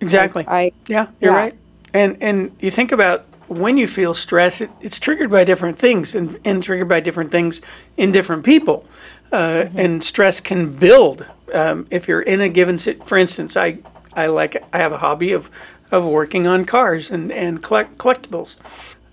Exactly. 0.00 0.44
I 0.46 0.72
yeah, 0.86 1.08
you're 1.20 1.32
yeah. 1.32 1.38
right. 1.38 1.54
And 1.94 2.16
and 2.20 2.56
you 2.60 2.70
think 2.70 2.92
about 2.92 3.24
when 3.48 3.76
you 3.78 3.86
feel 3.86 4.14
stress, 4.14 4.60
it, 4.60 4.70
it's 4.80 4.98
triggered 4.98 5.30
by 5.30 5.44
different 5.44 5.78
things 5.78 6.14
and, 6.14 6.38
and 6.44 6.62
triggered 6.62 6.88
by 6.88 7.00
different 7.00 7.30
things 7.30 7.62
in 7.96 8.12
different 8.12 8.44
people. 8.44 8.84
Uh, 9.32 9.64
mm-hmm. 9.64 9.78
And 9.78 10.04
stress 10.04 10.40
can 10.40 10.74
build. 10.74 11.26
Um, 11.52 11.86
if 11.90 12.08
you're 12.08 12.20
in 12.20 12.40
a 12.40 12.48
given, 12.48 12.78
for 12.78 13.16
instance, 13.16 13.56
I, 13.56 13.78
I 14.14 14.26
like 14.26 14.62
I 14.74 14.78
have 14.78 14.92
a 14.92 14.98
hobby 14.98 15.32
of, 15.32 15.50
of 15.90 16.04
working 16.04 16.46
on 16.46 16.66
cars 16.66 17.10
and, 17.10 17.32
and 17.32 17.62
collect, 17.62 17.96
collectibles, 17.96 18.56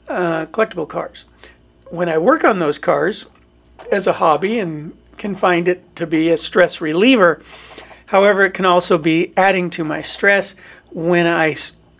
uh, 0.10 0.45
collectible 0.48 0.88
cars. 0.88 1.26
When 1.89 2.10
I 2.10 2.17
work 2.17 2.43
on 2.43 2.60
those 2.60 2.78
cars 2.78 3.26
as 3.91 4.08
a 4.08 4.13
hobby 4.13 4.60
and 4.60 4.98
can 5.17 5.36
find 5.36 5.67
it 5.67 5.95
to 5.95 6.06
be 6.06 6.30
a 6.30 6.36
stress 6.36 6.82
reliever, 6.82 7.41
however, 8.08 8.44
it 8.46 8.54
can 8.54 8.65
also 8.65 8.98
be 8.98 9.34
adding 9.38 9.70
to 9.72 9.84
my 9.84 10.02
stress 10.02 10.56
when 10.91 11.28
I 11.28 11.56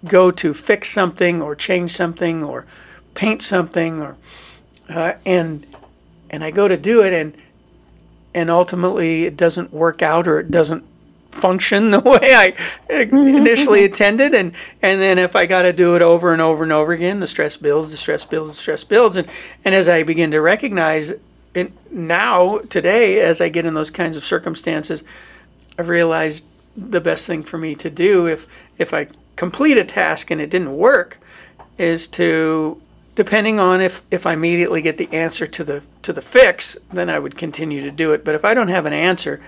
go 0.06 0.32
to 0.32 0.54
fix 0.54 0.90
something 0.90 1.42
or 1.42 1.56
change 1.56 1.92
something 1.92 2.44
or 2.44 2.66
paint 3.14 3.42
something 3.42 4.02
or 4.02 4.18
uh, 4.90 5.14
and 5.26 5.66
and 6.30 6.44
I 6.44 6.52
go 6.52 6.68
to 6.68 6.78
do 6.78 7.02
it 7.02 7.14
and 7.14 7.36
and 8.34 8.50
ultimately 8.50 9.24
it 9.24 9.36
doesn't 9.38 9.74
work 9.74 10.02
out 10.02 10.28
or 10.28 10.40
it 10.40 10.52
doesn't 10.52 10.84
function 11.32 11.92
the 11.92 12.00
way 12.00 12.36
I 12.36 12.52
mm-hmm. 12.90 13.16
initially 13.16 13.84
intended 13.86 14.36
and 14.36 14.54
and 14.82 15.02
then 15.02 15.18
if 15.18 15.36
I 15.36 15.46
got 15.46 15.64
to 15.64 15.74
do 15.74 15.96
it 15.96 16.02
over 16.02 16.32
and 16.32 16.42
over 16.42 16.64
and 16.64 16.72
over 16.72 16.92
again 16.92 17.20
the 17.20 17.28
stress 17.28 17.58
builds 17.58 17.92
the 17.92 17.98
stress 17.98 18.26
builds 18.26 18.52
the 18.52 18.56
stress 18.56 18.84
builds 18.84 19.18
and 19.18 19.28
and 19.64 19.74
as 19.74 19.90
I 19.90 20.04
begin 20.04 20.32
to 20.32 20.42
recognize 20.42 21.14
it 21.54 21.72
now 21.92 22.60
today 22.70 23.22
as 23.22 23.42
I 23.42 23.50
get 23.50 23.66
in 23.66 23.74
those 23.74 23.92
kinds 23.92 24.18
of 24.18 24.24
circumstances 24.24 25.04
I've 25.78 25.90
realized 25.90 26.46
the 26.76 27.02
best 27.02 27.26
thing 27.28 27.44
for 27.44 27.58
me 27.58 27.76
to 27.76 27.90
do 27.90 28.28
if 28.28 28.48
if 28.78 28.94
I 28.94 29.08
complete 29.36 29.78
a 29.78 29.86
task 29.86 30.32
and 30.32 30.42
it 30.42 30.50
didn't 30.50 30.76
work 30.76 31.20
is 31.78 32.08
to 32.08 32.82
depending 33.16 33.60
on 33.60 33.82
if, 33.82 34.02
if 34.12 34.26
I 34.26 34.34
immediately 34.34 34.82
get 34.82 34.98
the 34.98 35.12
answer 35.12 35.48
to 35.48 35.64
the 35.64 35.84
to 36.02 36.14
the 36.14 36.22
fix, 36.22 36.78
then 36.92 37.10
I 37.10 37.18
would 37.18 37.38
continue 37.38 37.82
to 37.82 37.92
do 37.92 38.12
it. 38.12 38.24
But 38.24 38.36
if 38.36 38.46
I 38.46 38.54
don't 38.54 38.68
have 38.68 38.86
an 38.86 38.94
answer, 38.94 39.42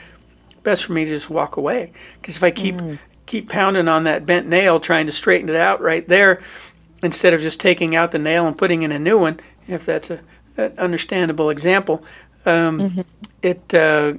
best 0.63 0.85
for 0.85 0.93
me 0.93 1.05
to 1.05 1.11
just 1.11 1.29
walk 1.29 1.57
away. 1.57 1.91
Because 2.19 2.37
if 2.37 2.43
I 2.43 2.51
keep 2.51 2.75
mm. 2.75 2.97
keep 3.25 3.49
pounding 3.49 3.87
on 3.87 4.05
that 4.05 4.25
bent 4.25 4.47
nail, 4.47 4.79
trying 4.79 5.05
to 5.05 5.11
straighten 5.11 5.49
it 5.49 5.55
out 5.55 5.81
right 5.81 6.07
there, 6.07 6.41
instead 7.03 7.33
of 7.33 7.41
just 7.41 7.59
taking 7.59 7.95
out 7.95 8.11
the 8.11 8.19
nail 8.19 8.47
and 8.47 8.57
putting 8.57 8.81
in 8.81 8.91
a 8.91 8.99
new 8.99 9.19
one, 9.19 9.39
if 9.67 9.85
that's 9.85 10.09
a 10.09 10.21
an 10.55 10.73
understandable 10.79 11.51
example, 11.51 12.03
um, 12.45 12.79
mm-hmm. 12.79 13.01
it 13.43 13.73
uh, 13.73 14.13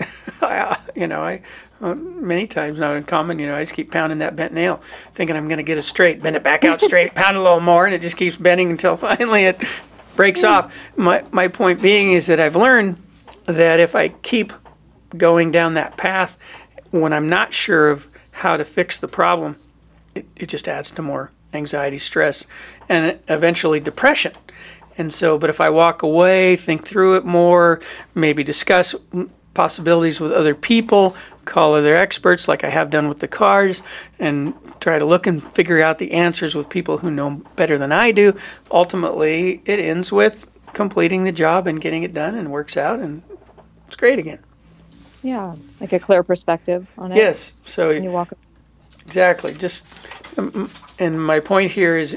you 0.96 1.06
know 1.06 1.22
I 1.22 1.42
uh, 1.80 1.94
many 1.94 2.46
times 2.46 2.78
not 2.78 2.96
uncommon. 2.96 3.38
You 3.38 3.46
know, 3.46 3.56
I 3.56 3.62
just 3.62 3.74
keep 3.74 3.90
pounding 3.90 4.18
that 4.18 4.36
bent 4.36 4.52
nail, 4.52 4.76
thinking 5.12 5.36
I'm 5.36 5.48
going 5.48 5.58
to 5.58 5.62
get 5.64 5.78
it 5.78 5.82
straight, 5.82 6.22
bend 6.22 6.36
it 6.36 6.42
back 6.42 6.64
out 6.64 6.80
straight, 6.80 7.14
pound 7.14 7.36
a 7.36 7.42
little 7.42 7.60
more, 7.60 7.86
and 7.86 7.94
it 7.94 8.02
just 8.02 8.16
keeps 8.16 8.36
bending 8.36 8.70
until 8.70 8.96
finally 8.98 9.44
it 9.44 9.82
breaks 10.16 10.44
off. 10.44 10.90
My 10.96 11.24
my 11.32 11.48
point 11.48 11.80
being 11.80 12.12
is 12.12 12.26
that 12.26 12.40
I've 12.40 12.56
learned 12.56 13.02
that 13.46 13.80
if 13.80 13.94
I 13.94 14.08
keep 14.08 14.52
going 15.16 15.50
down 15.50 15.74
that 15.74 15.96
path, 15.96 16.38
when 16.90 17.12
I'm 17.12 17.28
not 17.28 17.52
sure 17.52 17.90
of 17.90 18.08
how 18.32 18.56
to 18.56 18.64
fix 18.64 18.98
the 18.98 19.08
problem, 19.08 19.56
it, 20.14 20.26
it 20.36 20.46
just 20.48 20.68
adds 20.68 20.90
to 20.92 21.02
more 21.02 21.32
anxiety, 21.52 21.98
stress, 21.98 22.46
and 22.88 23.18
eventually 23.28 23.80
depression. 23.80 24.32
And 24.98 25.12
so, 25.12 25.38
but 25.38 25.50
if 25.50 25.60
I 25.60 25.70
walk 25.70 26.02
away, 26.02 26.56
think 26.56 26.86
through 26.86 27.16
it 27.16 27.24
more, 27.24 27.80
maybe 28.14 28.44
discuss 28.44 28.94
possibilities 29.54 30.20
with 30.20 30.32
other 30.32 30.54
people, 30.54 31.16
call 31.44 31.74
other 31.74 31.96
experts 31.96 32.48
like 32.48 32.64
I 32.64 32.70
have 32.70 32.90
done 32.90 33.08
with 33.08 33.18
the 33.18 33.28
cars, 33.28 33.82
and 34.18 34.54
try 34.80 34.98
to 34.98 35.04
look 35.04 35.26
and 35.26 35.42
figure 35.42 35.82
out 35.82 35.98
the 35.98 36.12
answers 36.12 36.54
with 36.54 36.68
people 36.68 36.98
who 36.98 37.10
know 37.10 37.42
better 37.56 37.76
than 37.76 37.92
I 37.92 38.12
do. 38.12 38.36
Ultimately, 38.70 39.62
it 39.64 39.78
ends 39.80 40.12
with 40.12 40.48
completing 40.72 41.24
the 41.24 41.32
job 41.32 41.66
and 41.66 41.80
getting 41.80 42.02
it 42.02 42.14
done 42.14 42.34
and 42.34 42.50
works 42.50 42.76
out, 42.76 43.00
and 43.00 43.22
it's 43.86 43.96
great 43.96 44.18
again. 44.18 44.38
Yeah, 45.22 45.54
like 45.80 45.92
a 45.92 45.98
clear 45.98 46.22
perspective 46.22 46.88
on 46.96 47.12
it. 47.12 47.16
Yes. 47.16 47.54
So 47.64 47.90
you 47.90 48.10
walk. 48.10 48.32
Exactly. 49.04 49.52
Just, 49.54 49.84
um, 50.38 50.70
and 50.98 51.20
my 51.22 51.40
point 51.40 51.72
here 51.72 51.96
is 51.96 52.16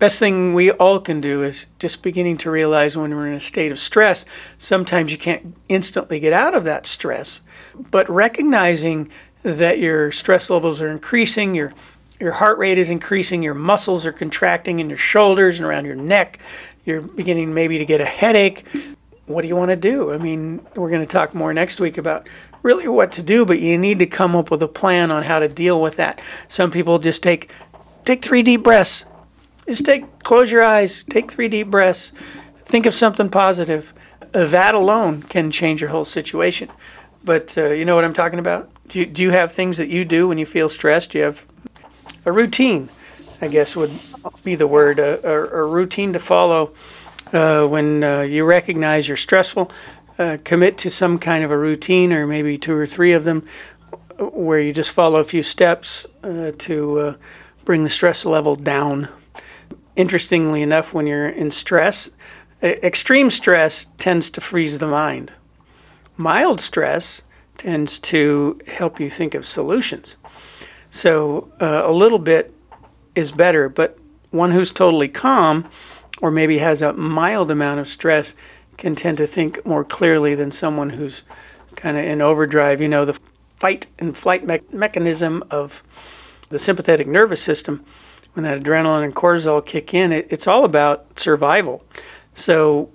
best 0.00 0.18
thing 0.18 0.54
we 0.54 0.72
all 0.72 0.98
can 0.98 1.20
do 1.20 1.42
is 1.44 1.66
just 1.78 2.02
beginning 2.02 2.38
to 2.38 2.50
realize 2.50 2.96
when 2.96 3.14
we're 3.14 3.28
in 3.28 3.34
a 3.34 3.40
state 3.40 3.70
of 3.70 3.78
stress, 3.78 4.24
sometimes 4.58 5.12
you 5.12 5.18
can't 5.18 5.54
instantly 5.68 6.18
get 6.18 6.32
out 6.32 6.54
of 6.54 6.64
that 6.64 6.86
stress, 6.86 7.42
but 7.90 8.08
recognizing 8.08 9.10
that 9.42 9.78
your 9.78 10.10
stress 10.10 10.50
levels 10.50 10.80
are 10.80 10.90
increasing, 10.90 11.54
your 11.54 11.72
your 12.18 12.32
heart 12.32 12.58
rate 12.58 12.76
is 12.76 12.90
increasing, 12.90 13.42
your 13.42 13.54
muscles 13.54 14.04
are 14.04 14.12
contracting 14.12 14.78
in 14.78 14.90
your 14.90 14.98
shoulders 14.98 15.58
and 15.58 15.66
around 15.66 15.86
your 15.86 15.94
neck, 15.94 16.38
you're 16.84 17.00
beginning 17.00 17.54
maybe 17.54 17.78
to 17.78 17.86
get 17.86 18.00
a 18.02 18.04
headache. 18.04 18.66
What 19.24 19.40
do 19.40 19.48
you 19.48 19.56
want 19.56 19.70
to 19.70 19.76
do? 19.76 20.12
I 20.12 20.18
mean, 20.18 20.66
we're 20.74 20.90
going 20.90 21.00
to 21.00 21.06
talk 21.06 21.34
more 21.34 21.54
next 21.54 21.80
week 21.80 21.96
about 21.96 22.28
really 22.62 22.88
what 22.88 23.12
to 23.12 23.22
do, 23.22 23.46
but 23.46 23.58
you 23.60 23.78
need 23.78 24.00
to 24.00 24.06
come 24.06 24.36
up 24.36 24.50
with 24.50 24.62
a 24.62 24.68
plan 24.68 25.10
on 25.10 25.22
how 25.22 25.38
to 25.38 25.48
deal 25.48 25.80
with 25.80 25.96
that. 25.96 26.20
Some 26.48 26.70
people 26.70 26.98
just 26.98 27.22
take 27.22 27.50
take 28.04 28.22
3 28.22 28.42
deep 28.42 28.62
breaths 28.62 29.06
just 29.70 29.84
take, 29.84 30.18
close 30.24 30.50
your 30.50 30.64
eyes, 30.64 31.04
take 31.04 31.30
three 31.30 31.46
deep 31.46 31.68
breaths, 31.68 32.10
think 32.64 32.86
of 32.86 32.94
something 32.94 33.28
positive. 33.28 33.94
That 34.32 34.74
alone 34.74 35.22
can 35.22 35.52
change 35.52 35.80
your 35.80 35.90
whole 35.90 36.04
situation. 36.04 36.70
But 37.22 37.56
uh, 37.56 37.70
you 37.70 37.84
know 37.84 37.94
what 37.94 38.04
I'm 38.04 38.14
talking 38.14 38.40
about? 38.40 38.68
Do 38.88 38.98
you, 38.98 39.06
do 39.06 39.22
you 39.22 39.30
have 39.30 39.52
things 39.52 39.76
that 39.76 39.88
you 39.88 40.04
do 40.04 40.26
when 40.26 40.38
you 40.38 40.46
feel 40.46 40.68
stressed? 40.68 41.12
Do 41.12 41.18
you 41.18 41.24
have 41.24 41.46
a 42.24 42.32
routine? 42.32 42.88
I 43.40 43.46
guess 43.46 43.76
would 43.76 43.92
be 44.42 44.56
the 44.56 44.66
word, 44.66 44.98
a, 44.98 45.24
a, 45.24 45.62
a 45.62 45.64
routine 45.64 46.12
to 46.14 46.18
follow 46.18 46.72
uh, 47.32 47.64
when 47.66 48.02
uh, 48.02 48.22
you 48.22 48.44
recognize 48.44 49.06
you're 49.06 49.16
stressful. 49.16 49.70
Uh, 50.18 50.36
commit 50.42 50.78
to 50.78 50.90
some 50.90 51.16
kind 51.18 51.44
of 51.44 51.50
a 51.52 51.56
routine, 51.56 52.12
or 52.12 52.26
maybe 52.26 52.58
two 52.58 52.74
or 52.74 52.86
three 52.86 53.12
of 53.12 53.22
them, 53.22 53.46
where 54.18 54.58
you 54.58 54.72
just 54.72 54.90
follow 54.90 55.20
a 55.20 55.24
few 55.24 55.44
steps 55.44 56.06
uh, 56.24 56.50
to 56.58 56.98
uh, 56.98 57.14
bring 57.64 57.84
the 57.84 57.90
stress 57.90 58.26
level 58.26 58.56
down 58.56 59.08
interestingly 60.00 60.62
enough, 60.62 60.94
when 60.94 61.06
you're 61.06 61.28
in 61.28 61.50
stress, 61.50 62.10
extreme 62.62 63.30
stress 63.30 63.86
tends 63.98 64.30
to 64.30 64.40
freeze 64.40 64.78
the 64.78 64.86
mind. 64.86 65.32
mild 66.16 66.60
stress 66.60 67.22
tends 67.56 67.98
to 67.98 68.58
help 68.66 68.98
you 69.00 69.10
think 69.10 69.34
of 69.34 69.44
solutions. 69.44 70.16
So 70.90 71.52
uh, 71.60 71.82
a 71.84 71.92
little 71.92 72.18
bit 72.18 72.54
is 73.14 73.32
better, 73.32 73.68
but 73.68 73.98
one 74.30 74.52
who's 74.52 74.70
totally 74.70 75.08
calm 75.08 75.68
or 76.20 76.30
maybe 76.30 76.58
has 76.58 76.82
a 76.82 76.92
mild 76.92 77.50
amount 77.50 77.80
of 77.80 77.88
stress 77.88 78.34
can 78.76 78.94
tend 78.94 79.18
to 79.18 79.26
think 79.26 79.64
more 79.66 79.84
clearly 79.84 80.34
than 80.34 80.50
someone 80.50 80.90
who's 80.90 81.22
kind 81.76 81.96
of 81.96 82.04
in 82.04 82.20
overdrive. 82.20 82.80
You 82.80 82.88
know, 82.88 83.04
the 83.04 83.18
fight 83.56 83.86
and 83.98 84.16
flight 84.16 84.44
me- 84.44 84.60
mechanism 84.72 85.42
of 85.50 85.82
the 86.48 86.58
sympathetic 86.58 87.06
nervous 87.06 87.42
system, 87.42 87.84
when 88.34 88.44
that 88.44 88.60
adrenaline 88.60 89.04
and 89.04 89.14
cortisol 89.14 89.64
kick 89.64 89.92
in, 89.94 90.12
it, 90.12 90.26
it's 90.30 90.46
all 90.46 90.64
about 90.64 91.18
survival. 91.18 91.84
So, 92.32 92.90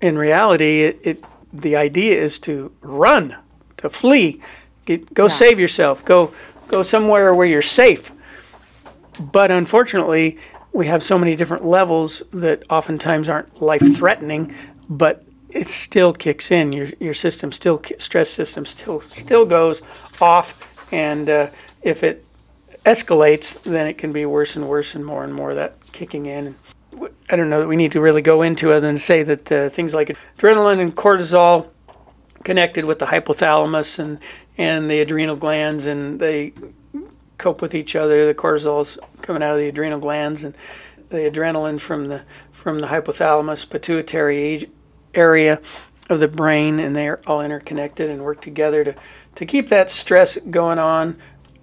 in 0.00 0.16
reality, 0.16 0.82
it, 0.82 1.00
it 1.02 1.24
the 1.52 1.76
idea 1.76 2.16
is 2.16 2.38
to 2.40 2.72
run, 2.82 3.36
to 3.78 3.88
flee, 3.90 4.40
Get, 4.88 5.12
go 5.12 5.24
yeah. 5.24 5.28
save 5.28 5.60
yourself, 5.60 6.02
go 6.04 6.32
go 6.68 6.82
somewhere 6.82 7.34
where 7.34 7.46
you're 7.46 7.60
safe. 7.60 8.10
But 9.20 9.50
unfortunately, 9.50 10.38
we 10.72 10.86
have 10.86 11.02
so 11.02 11.18
many 11.18 11.36
different 11.36 11.64
levels 11.64 12.22
that 12.32 12.62
oftentimes 12.70 13.28
aren't 13.28 13.60
life 13.60 13.82
threatening, 13.96 14.54
but 14.88 15.24
it 15.50 15.68
still 15.68 16.14
kicks 16.14 16.50
in. 16.50 16.72
Your 16.72 16.88
your 17.00 17.12
system 17.12 17.52
still 17.52 17.82
stress 17.98 18.30
system 18.30 18.64
still 18.64 19.00
still 19.02 19.44
goes 19.44 19.82
off, 20.22 20.90
and 20.90 21.28
uh, 21.28 21.48
if 21.82 22.02
it 22.02 22.24
escalates, 22.88 23.62
then 23.62 23.86
it 23.86 23.98
can 23.98 24.12
be 24.12 24.24
worse 24.24 24.56
and 24.56 24.68
worse 24.68 24.94
and 24.94 25.04
more 25.04 25.22
and 25.24 25.34
more 25.34 25.54
that 25.54 25.74
kicking 25.92 26.26
in. 26.26 26.54
I 27.30 27.36
don't 27.36 27.50
know 27.50 27.60
that 27.60 27.68
we 27.68 27.76
need 27.76 27.92
to 27.92 28.00
really 28.00 28.22
go 28.22 28.42
into 28.42 28.72
it 28.72 28.82
and 28.82 29.00
say 29.00 29.22
that 29.22 29.52
uh, 29.52 29.68
things 29.68 29.94
like 29.94 30.16
adrenaline 30.38 30.80
and 30.80 30.96
cortisol 30.96 31.70
connected 32.44 32.84
with 32.84 32.98
the 32.98 33.06
hypothalamus 33.06 33.98
and 33.98 34.18
and 34.56 34.90
the 34.90 35.00
adrenal 35.00 35.36
glands, 35.36 35.86
and 35.86 36.18
they 36.18 36.52
cope 37.36 37.62
with 37.62 37.74
each 37.74 37.94
other. 37.94 38.26
The 38.26 38.34
cortisol 38.34 38.80
is 38.80 38.98
coming 39.22 39.42
out 39.42 39.52
of 39.52 39.58
the 39.58 39.68
adrenal 39.68 40.00
glands, 40.00 40.42
and 40.42 40.56
the 41.10 41.30
adrenaline 41.30 41.80
from 41.80 42.08
the 42.08 42.24
from 42.52 42.80
the 42.80 42.88
hypothalamus, 42.88 43.68
pituitary 43.68 44.70
area 45.14 45.60
of 46.10 46.20
the 46.20 46.28
brain, 46.28 46.80
and 46.80 46.96
they're 46.96 47.20
all 47.26 47.42
interconnected 47.42 48.10
and 48.10 48.24
work 48.24 48.40
together 48.40 48.82
to 48.82 48.94
to 49.36 49.46
keep 49.46 49.68
that 49.68 49.90
stress 49.90 50.38
going 50.50 50.78
on. 50.78 51.16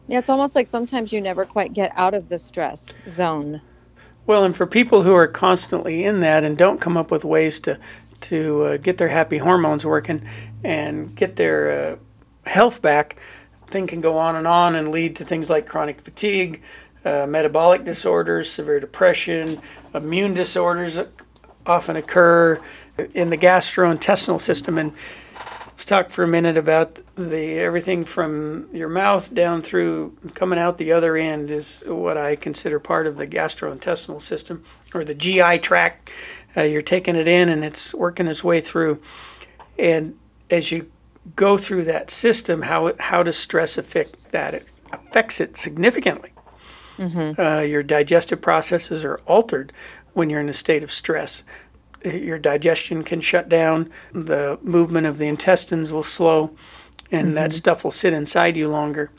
Yeah, 0.08 0.20
it's 0.20 0.30
almost 0.30 0.56
like 0.56 0.68
sometimes 0.68 1.12
you 1.12 1.22
never 1.22 1.46
quite 1.46 1.74
get 1.74 1.91
out 1.96 2.13
of 2.13 2.30
the 2.30 2.38
stress 2.38 2.86
zone. 3.10 3.62
Well, 4.28 4.44
and 4.44 4.56
for 4.56 4.65
people 4.65 5.04
who 5.04 5.13
are 5.13 5.28
constantly 5.28 6.04
in 6.04 6.22
that 6.22 6.44
and 6.44 6.58
don't 6.58 6.82
come 6.82 6.98
up 6.98 7.12
with 7.12 7.26
ways 7.26 7.60
to 7.62 7.80
to 8.22 8.63
uh, 8.63 8.78
get 8.78 8.98
their 8.98 9.10
happy 9.10 9.38
hormones 9.38 9.86
working 9.86 10.26
and 10.63 11.15
get 11.15 11.36
their 11.36 11.70
uh, 11.94 12.50
health 12.50 12.82
back, 12.82 13.18
thing 13.68 13.88
can 13.88 14.02
go 14.02 14.18
on 14.18 14.36
and 14.36 14.48
on 14.48 14.76
and 14.76 14.89
lead 14.89 15.15
to 15.18 15.26
things 15.26 15.50
like 15.50 15.68
chronic 15.68 16.00
fatigue, 16.02 16.62
uh, 17.04 17.26
metabolic 17.28 17.84
disorders, 17.84 18.50
severe 18.50 18.80
depression, 18.80 19.60
immune 19.94 20.34
disorders 20.34 21.00
often 21.65 21.96
occur 21.96 22.60
in 23.13 23.30
the 23.30 23.38
gastrointestinal 23.38 24.39
system. 24.39 24.78
And 24.78 24.94
let's 25.75 25.83
talk 25.83 26.09
for 26.09 26.23
a 26.23 26.27
minute 26.27 26.55
about 26.55 27.01
the 27.15 27.59
everything 27.59 28.05
from 28.05 28.65
your 28.73 28.88
mouth 28.88 29.33
down 29.33 29.61
through 29.61 30.15
coming 30.33 30.57
out 30.57 30.77
the 30.77 30.93
other 30.93 31.17
end 31.17 31.51
is 31.51 31.83
what 31.85 32.17
I 32.17 32.38
consider 32.38 32.79
part 32.79 33.05
of 33.07 33.17
the 33.17 33.27
gastrointestinal 33.27 34.21
system 34.21 34.63
or 34.93 35.03
the 35.03 35.13
GI 35.13 35.57
tract. 35.59 36.09
Uh, 36.55 36.61
you're 36.61 36.81
taking 36.81 37.17
it 37.17 37.27
in 37.27 37.49
and 37.49 37.65
it's 37.65 37.93
working 37.93 38.27
its 38.27 38.41
way 38.41 38.61
through. 38.61 39.01
And 39.77 40.17
as 40.49 40.71
you 40.71 40.89
go 41.35 41.57
through 41.57 41.83
that 41.83 42.09
system, 42.09 42.61
how 42.61 42.93
how 42.97 43.21
does 43.21 43.38
stress 43.38 43.77
affect 43.77 44.31
that? 44.31 44.53
It 44.53 44.69
affects 44.93 45.41
it 45.41 45.57
significantly. 45.57 46.31
Mm-hmm. 46.95 47.39
Uh, 47.39 47.59
your 47.59 47.83
digestive 47.83 48.41
processes 48.41 49.03
are 49.03 49.19
altered 49.25 49.73
when 50.13 50.29
you're 50.29 50.39
in 50.39 50.47
a 50.47 50.53
state 50.53 50.83
of 50.83 50.91
stress. 50.91 51.43
Your 52.06 52.38
digestion 52.38 53.04
can 53.04 53.20
shut 53.20 53.50
down. 53.50 53.89
The 54.13 54.60
movement 54.62 55.08
of 55.08 55.18
the 55.18 55.28
intestines 55.28 55.91
will 55.91 56.04
slow, 56.04 56.56
and 57.12 57.28
mm-hmm. 57.28 57.36
that 57.36 57.54
stuff 57.54 57.84
will 57.84 57.91
sit 57.91 58.13
inside 58.13 58.56
you 58.56 58.70
longer. 58.70 59.12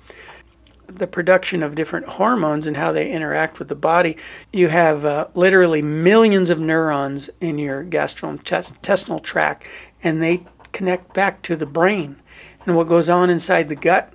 The 0.87 1.09
production 1.09 1.65
of 1.65 1.75
different 1.75 2.07
hormones 2.07 2.67
and 2.67 2.77
how 2.77 2.93
they 2.93 3.11
interact 3.11 3.59
with 3.59 3.69
the 3.69 3.75
body. 3.75 4.17
You 4.53 4.69
have 4.69 5.05
uh, 5.05 5.27
literally 5.35 5.83
millions 5.83 6.49
of 6.49 6.61
neurons 6.61 7.29
in 7.41 7.59
your 7.59 7.85
gastrointestinal 7.85 9.23
tract, 9.23 9.67
and 10.03 10.23
they 10.23 10.47
connect 10.71 11.13
back 11.13 11.43
to 11.43 11.57
the 11.57 11.67
brain. 11.67 12.23
And 12.65 12.77
what 12.77 12.87
goes 12.87 13.09
on 13.09 13.31
inside 13.31 13.69
the 13.69 13.77
gut 13.77 14.13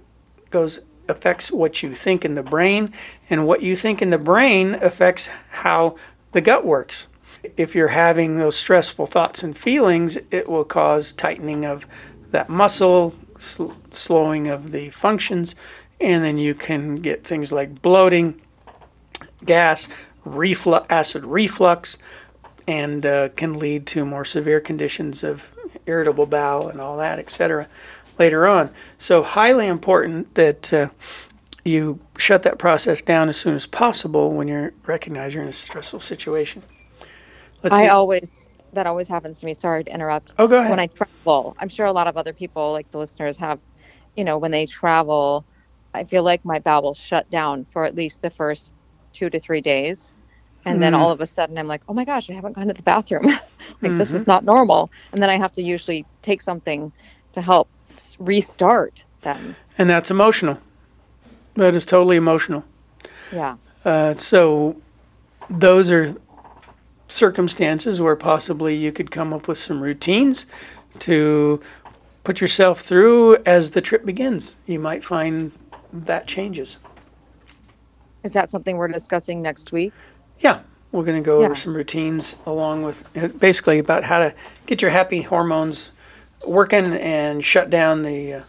goes 0.49 0.79
affects 1.09 1.51
what 1.51 1.83
you 1.83 1.93
think 1.93 2.23
in 2.23 2.35
the 2.35 2.43
brain, 2.43 2.93
and 3.29 3.45
what 3.45 3.61
you 3.61 3.75
think 3.75 4.01
in 4.01 4.11
the 4.11 4.17
brain 4.17 4.75
affects 4.75 5.27
how 5.49 5.97
the 6.31 6.39
gut 6.39 6.65
works. 6.65 7.07
If 7.57 7.75
you're 7.75 7.89
having 7.89 8.37
those 8.37 8.55
stressful 8.55 9.07
thoughts 9.07 9.43
and 9.43 9.57
feelings, 9.57 10.17
it 10.29 10.47
will 10.47 10.63
cause 10.63 11.11
tightening 11.11 11.65
of 11.65 11.85
that 12.31 12.49
muscle, 12.49 13.15
sl- 13.37 13.71
slowing 13.89 14.47
of 14.47 14.71
the 14.71 14.89
functions, 14.89 15.55
and 15.99 16.23
then 16.23 16.37
you 16.37 16.53
can 16.53 16.95
get 16.95 17.23
things 17.23 17.51
like 17.51 17.81
bloating, 17.81 18.41
gas, 19.45 19.87
reflux, 20.25 20.87
acid 20.89 21.25
reflux, 21.25 21.97
and 22.67 23.05
uh, 23.05 23.29
can 23.29 23.57
lead 23.57 23.85
to 23.87 24.05
more 24.05 24.25
severe 24.25 24.59
conditions 24.59 25.23
of 25.23 25.53
irritable 25.85 26.25
bowel 26.25 26.69
and 26.69 26.79
all 26.79 26.97
that, 26.97 27.19
etc. 27.19 27.67
later 28.17 28.47
on. 28.47 28.69
So 28.97 29.23
highly 29.23 29.67
important 29.67 30.35
that 30.35 30.71
uh, 30.71 30.89
you 31.63 31.99
shut 32.17 32.43
that 32.43 32.57
process 32.57 33.01
down 33.01 33.29
as 33.29 33.37
soon 33.37 33.55
as 33.55 33.65
possible 33.67 34.31
when 34.31 34.47
you 34.47 34.71
recognize 34.85 35.33
you're 35.33 35.43
in 35.43 35.49
a 35.49 35.53
stressful 35.53 35.99
situation. 35.99 36.63
Let's 37.63 37.75
I 37.75 37.83
see. 37.83 37.89
always 37.89 38.49
that 38.73 38.87
always 38.87 39.07
happens 39.07 39.39
to 39.41 39.45
me. 39.45 39.53
Sorry 39.53 39.83
to 39.83 39.93
interrupt. 39.93 40.33
Oh, 40.37 40.47
go 40.47 40.59
ahead. 40.59 40.69
When 40.69 40.79
I 40.79 40.87
travel, 40.87 41.55
I'm 41.59 41.69
sure 41.69 41.85
a 41.85 41.91
lot 41.91 42.07
of 42.07 42.15
other 42.15 42.33
people, 42.33 42.71
like 42.71 42.89
the 42.91 42.99
listeners, 42.99 43.35
have, 43.37 43.59
you 44.15 44.23
know, 44.23 44.37
when 44.37 44.51
they 44.51 44.65
travel, 44.65 45.43
I 45.93 46.05
feel 46.05 46.23
like 46.23 46.45
my 46.45 46.59
bowels 46.59 46.97
shut 46.97 47.29
down 47.29 47.65
for 47.65 47.83
at 47.83 47.95
least 47.95 48.21
the 48.21 48.29
first 48.29 48.71
two 49.11 49.29
to 49.29 49.39
three 49.39 49.59
days 49.59 50.13
and 50.65 50.81
then 50.81 50.93
all 50.93 51.11
of 51.11 51.21
a 51.21 51.27
sudden 51.27 51.57
i'm 51.57 51.67
like 51.67 51.81
oh 51.87 51.93
my 51.93 52.05
gosh 52.05 52.29
i 52.29 52.33
haven't 52.33 52.53
gone 52.53 52.67
to 52.67 52.73
the 52.73 52.83
bathroom 52.83 53.25
like 53.25 53.41
mm-hmm. 53.81 53.97
this 53.97 54.11
is 54.11 54.21
mm-hmm. 54.21 54.31
not 54.31 54.43
normal 54.43 54.89
and 55.11 55.21
then 55.21 55.29
i 55.29 55.37
have 55.37 55.51
to 55.51 55.61
usually 55.61 56.05
take 56.21 56.41
something 56.41 56.91
to 57.31 57.41
help 57.41 57.67
restart 58.19 59.03
them 59.21 59.55
and 59.77 59.89
that's 59.89 60.11
emotional 60.11 60.59
that 61.55 61.73
is 61.73 61.85
totally 61.85 62.17
emotional 62.17 62.65
yeah 63.33 63.55
uh, 63.83 64.13
so 64.15 64.75
those 65.49 65.89
are 65.89 66.15
circumstances 67.11 68.01
where 68.01 68.15
possibly 68.15 68.75
you 68.75 68.91
could 68.91 69.11
come 69.11 69.33
up 69.33 69.47
with 69.47 69.57
some 69.57 69.81
routines 69.81 70.45
to 70.99 71.61
put 72.23 72.39
yourself 72.41 72.81
through 72.81 73.35
as 73.45 73.71
the 73.71 73.81
trip 73.81 74.05
begins 74.05 74.55
you 74.65 74.79
might 74.79 75.03
find 75.03 75.51
that 75.91 76.27
changes 76.27 76.77
is 78.23 78.31
that 78.33 78.49
something 78.49 78.77
we're 78.77 78.87
discussing 78.87 79.41
next 79.41 79.71
week 79.71 79.91
yeah, 80.41 80.61
we're 80.91 81.05
going 81.05 81.21
to 81.21 81.25
go 81.25 81.39
yeah. 81.39 81.45
over 81.45 81.55
some 81.55 81.75
routines 81.75 82.35
along 82.45 82.83
with 82.83 83.07
uh, 83.15 83.27
basically 83.39 83.79
about 83.79 84.03
how 84.03 84.19
to 84.19 84.35
get 84.65 84.81
your 84.81 84.91
happy 84.91 85.21
hormones 85.21 85.91
working 86.45 86.93
and 86.93 87.43
shut 87.43 87.69
down 87.69 88.01
the 88.01 88.33
uh, 88.33 88.43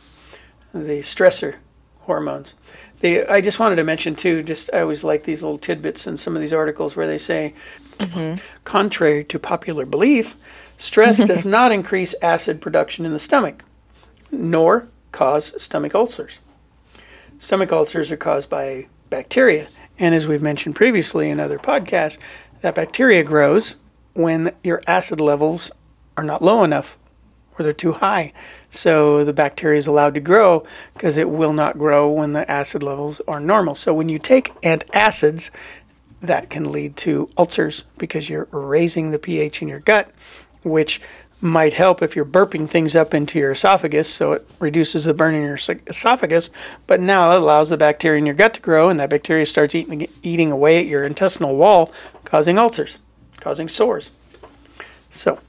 the 0.72 1.00
stressor 1.00 1.56
hormones. 2.00 2.54
The, 3.02 3.30
I 3.30 3.40
just 3.40 3.58
wanted 3.58 3.76
to 3.76 3.84
mention 3.84 4.14
too. 4.14 4.42
Just 4.42 4.70
I 4.72 4.80
always 4.80 5.04
like 5.04 5.24
these 5.24 5.42
little 5.42 5.58
tidbits 5.58 6.06
in 6.06 6.16
some 6.16 6.34
of 6.34 6.40
these 6.40 6.52
articles 6.52 6.96
where 6.96 7.06
they 7.06 7.18
say, 7.18 7.54
mm-hmm. 7.98 8.42
contrary 8.64 9.24
to 9.24 9.38
popular 9.38 9.84
belief, 9.84 10.34
stress 10.78 11.18
does 11.26 11.44
not 11.44 11.70
increase 11.70 12.14
acid 12.22 12.60
production 12.60 13.04
in 13.04 13.12
the 13.12 13.18
stomach, 13.18 13.64
nor 14.30 14.88
cause 15.12 15.60
stomach 15.62 15.94
ulcers. 15.94 16.40
Stomach 17.38 17.70
ulcers 17.72 18.10
are 18.10 18.16
caused 18.16 18.48
by 18.48 18.86
bacteria 19.10 19.68
and 19.98 20.14
as 20.14 20.26
we've 20.26 20.42
mentioned 20.42 20.74
previously 20.74 21.30
in 21.30 21.38
other 21.38 21.58
podcasts, 21.58 22.18
that 22.60 22.74
bacteria 22.74 23.22
grows 23.22 23.76
when 24.14 24.52
your 24.62 24.80
acid 24.86 25.20
levels 25.20 25.70
are 26.16 26.24
not 26.24 26.42
low 26.42 26.64
enough 26.64 26.98
or 27.58 27.62
they're 27.62 27.72
too 27.72 27.92
high. 27.92 28.32
So 28.70 29.24
the 29.24 29.32
bacteria 29.32 29.78
is 29.78 29.86
allowed 29.86 30.14
to 30.14 30.20
grow 30.20 30.66
because 30.94 31.16
it 31.16 31.28
will 31.28 31.52
not 31.52 31.78
grow 31.78 32.10
when 32.10 32.32
the 32.32 32.50
acid 32.50 32.82
levels 32.82 33.20
are 33.28 33.40
normal. 33.40 33.74
So 33.74 33.92
when 33.92 34.08
you 34.08 34.18
take 34.18 34.54
antacids, 34.62 35.50
that 36.20 36.48
can 36.48 36.70
lead 36.70 36.96
to 36.96 37.28
ulcers 37.36 37.84
because 37.98 38.30
you're 38.30 38.48
raising 38.52 39.10
the 39.10 39.18
pH 39.18 39.60
in 39.60 39.68
your 39.68 39.80
gut, 39.80 40.10
which 40.62 41.00
might 41.42 41.72
help 41.72 42.00
if 42.00 42.14
you're 42.14 42.24
burping 42.24 42.68
things 42.68 42.94
up 42.94 43.12
into 43.12 43.38
your 43.38 43.50
esophagus, 43.50 44.08
so 44.08 44.32
it 44.32 44.48
reduces 44.60 45.04
the 45.04 45.12
burn 45.12 45.34
in 45.34 45.42
your 45.42 45.58
esophagus. 45.88 46.50
But 46.86 47.00
now 47.00 47.34
it 47.34 47.42
allows 47.42 47.70
the 47.70 47.76
bacteria 47.76 48.18
in 48.18 48.26
your 48.26 48.36
gut 48.36 48.54
to 48.54 48.60
grow, 48.60 48.88
and 48.88 49.00
that 49.00 49.10
bacteria 49.10 49.44
starts 49.44 49.74
eating, 49.74 50.06
eating 50.22 50.52
away 50.52 50.78
at 50.78 50.86
your 50.86 51.04
intestinal 51.04 51.56
wall, 51.56 51.92
causing 52.24 52.58
ulcers, 52.58 53.00
causing 53.40 53.66
sores. 53.66 54.12
So, 55.10 55.40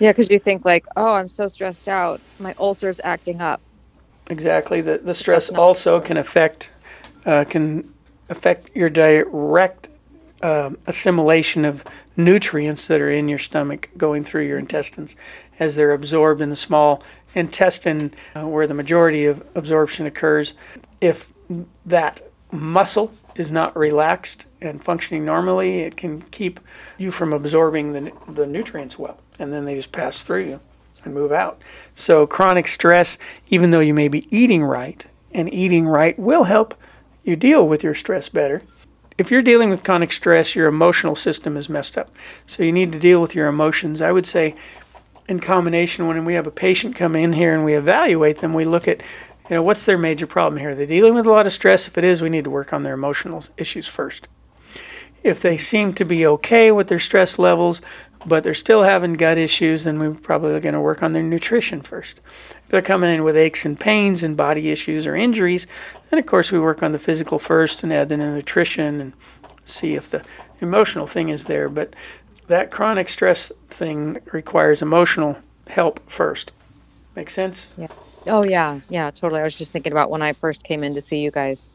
Yeah, 0.00 0.12
because 0.12 0.30
you 0.30 0.38
think 0.38 0.64
like, 0.64 0.86
oh, 0.96 1.12
I'm 1.12 1.28
so 1.28 1.46
stressed 1.46 1.88
out, 1.88 2.20
my 2.38 2.54
ulcer's 2.58 3.00
acting 3.04 3.40
up. 3.40 3.60
Exactly. 4.28 4.80
The 4.80 4.98
the 4.98 5.14
stress 5.14 5.50
also 5.50 6.00
can 6.00 6.16
affect 6.16 6.72
uh, 7.26 7.44
can 7.48 7.92
affect 8.28 8.74
your 8.74 8.88
direct 8.88 9.88
um, 10.42 10.78
assimilation 10.86 11.64
of 11.64 11.84
nutrients 12.16 12.86
that 12.86 13.00
are 13.00 13.10
in 13.10 13.28
your 13.28 13.38
stomach 13.38 13.90
going 13.96 14.24
through 14.24 14.46
your 14.46 14.58
intestines 14.58 15.16
as 15.58 15.76
they're 15.76 15.92
absorbed 15.92 16.40
in 16.40 16.48
the 16.48 16.56
small 16.56 17.02
intestine 17.34 18.12
uh, 18.34 18.46
where 18.46 18.66
the 18.66 18.74
majority 18.74 19.26
of 19.26 19.46
absorption 19.54 20.06
occurs. 20.06 20.54
If 21.00 21.32
that 21.84 22.22
muscle 22.52 23.12
is 23.34 23.52
not 23.52 23.76
relaxed 23.76 24.46
and 24.62 24.82
functioning 24.82 25.24
normally, 25.24 25.80
it 25.80 25.96
can 25.96 26.22
keep 26.22 26.60
you 26.98 27.10
from 27.10 27.32
absorbing 27.32 27.92
the, 27.92 28.12
the 28.28 28.46
nutrients 28.46 28.98
well, 28.98 29.18
and 29.38 29.52
then 29.52 29.64
they 29.64 29.74
just 29.74 29.92
pass 29.92 30.22
through 30.22 30.44
you 30.44 30.60
and 31.04 31.14
move 31.14 31.32
out. 31.32 31.62
So, 31.94 32.26
chronic 32.26 32.68
stress, 32.68 33.18
even 33.48 33.70
though 33.70 33.80
you 33.80 33.94
may 33.94 34.08
be 34.08 34.26
eating 34.36 34.62
right, 34.62 35.06
and 35.32 35.52
eating 35.52 35.86
right 35.86 36.18
will 36.18 36.44
help 36.44 36.74
you 37.22 37.36
deal 37.36 37.66
with 37.66 37.82
your 37.84 37.94
stress 37.94 38.28
better. 38.28 38.62
If 39.16 39.30
you're 39.30 39.42
dealing 39.42 39.70
with 39.70 39.84
chronic 39.84 40.12
stress, 40.12 40.56
your 40.56 40.66
emotional 40.66 41.14
system 41.14 41.56
is 41.56 41.68
messed 41.68 41.96
up. 41.96 42.10
So, 42.46 42.62
you 42.62 42.72
need 42.72 42.92
to 42.92 42.98
deal 42.98 43.20
with 43.20 43.34
your 43.34 43.46
emotions. 43.46 44.00
I 44.00 44.12
would 44.12 44.26
say, 44.26 44.54
in 45.28 45.40
combination, 45.40 46.06
when 46.06 46.24
we 46.24 46.34
have 46.34 46.46
a 46.46 46.52
patient 46.52 46.96
come 46.96 47.14
in 47.14 47.34
here 47.34 47.54
and 47.54 47.64
we 47.64 47.74
evaluate 47.74 48.38
them, 48.38 48.52
we 48.52 48.64
look 48.64 48.88
at 48.88 49.02
you 49.48 49.56
know, 49.56 49.64
what's 49.64 49.84
their 49.84 49.98
major 49.98 50.28
problem 50.28 50.60
here? 50.60 50.76
They're 50.76 50.86
they 50.86 50.94
dealing 50.94 51.14
with 51.14 51.26
a 51.26 51.30
lot 51.30 51.44
of 51.44 51.52
stress? 51.52 51.88
If 51.88 51.98
it 51.98 52.04
is, 52.04 52.22
we 52.22 52.30
need 52.30 52.44
to 52.44 52.50
work 52.50 52.72
on 52.72 52.84
their 52.84 52.94
emotional 52.94 53.42
issues 53.56 53.88
first. 53.88 54.28
If 55.22 55.40
they 55.40 55.56
seem 55.56 55.92
to 55.94 56.04
be 56.04 56.26
okay 56.26 56.72
with 56.72 56.88
their 56.88 56.98
stress 56.98 57.38
levels, 57.38 57.82
but 58.26 58.44
they're 58.44 58.54
still 58.54 58.82
having 58.82 59.14
gut 59.14 59.38
issues, 59.38 59.84
then 59.84 59.98
we're 59.98 60.14
probably 60.14 60.58
going 60.60 60.74
to 60.74 60.80
work 60.80 61.02
on 61.02 61.12
their 61.12 61.22
nutrition 61.22 61.80
first. 61.80 62.20
If 62.26 62.68
they're 62.68 62.82
coming 62.82 63.10
in 63.10 63.24
with 63.24 63.36
aches 63.36 63.64
and 63.64 63.78
pains 63.78 64.22
and 64.22 64.36
body 64.36 64.70
issues 64.70 65.06
or 65.06 65.14
injuries, 65.14 65.66
then 66.10 66.18
of 66.18 66.26
course 66.26 66.52
we 66.52 66.58
work 66.58 66.82
on 66.82 66.92
the 66.92 66.98
physical 66.98 67.38
first 67.38 67.82
and 67.82 67.92
add 67.92 68.12
in 68.12 68.20
the 68.20 68.30
nutrition 68.30 69.00
and 69.00 69.12
see 69.64 69.94
if 69.94 70.10
the 70.10 70.24
emotional 70.60 71.06
thing 71.06 71.28
is 71.28 71.46
there. 71.46 71.68
But 71.68 71.94
that 72.48 72.70
chronic 72.70 73.08
stress 73.08 73.50
thing 73.68 74.18
requires 74.32 74.82
emotional 74.82 75.38
help 75.68 76.00
first. 76.10 76.52
Make 77.16 77.30
sense? 77.30 77.72
Yeah. 77.76 77.88
Oh 78.26 78.44
yeah, 78.44 78.80
yeah, 78.90 79.10
totally. 79.10 79.40
I 79.40 79.44
was 79.44 79.56
just 79.56 79.72
thinking 79.72 79.92
about 79.92 80.10
when 80.10 80.20
I 80.20 80.32
first 80.34 80.64
came 80.64 80.84
in 80.84 80.94
to 80.94 81.00
see 81.00 81.20
you 81.20 81.30
guys. 81.30 81.72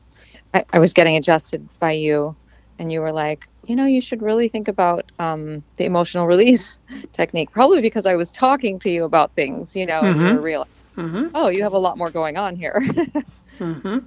I, 0.54 0.64
I 0.74 0.80
was 0.80 0.94
getting 0.94 1.16
adjusted 1.16 1.68
by 1.80 1.94
you, 1.94 2.36
and 2.80 2.92
you 2.92 3.02
were 3.02 3.12
like, 3.12 3.48
you 3.66 3.76
know, 3.76 3.86
you 3.86 4.02
should 4.02 4.22
really 4.22 4.48
think 4.48 4.68
about 4.68 5.12
um, 5.20 5.64
the 5.78 5.86
emotional 5.86 6.28
release 6.34 6.78
technique. 7.14 7.52
Probably 7.52 7.82
because 7.82 8.06
I 8.06 8.16
was 8.16 8.32
talking 8.32 8.80
to 8.80 8.90
you 8.90 9.04
about 9.04 9.32
things, 9.34 9.76
you 9.76 9.86
know, 9.86 10.02
mm-hmm. 10.02 10.20
and 10.20 10.30
you 10.30 10.36
were 10.36 10.42
real. 10.42 10.68
Mm-hmm. 10.98 11.28
Oh, 11.36 11.50
you 11.50 11.64
have 11.64 11.74
a 11.74 11.78
lot 11.78 11.98
more 11.98 12.10
going 12.10 12.38
on 12.38 12.56
here. 12.56 12.80
mm-hmm. 13.60 13.98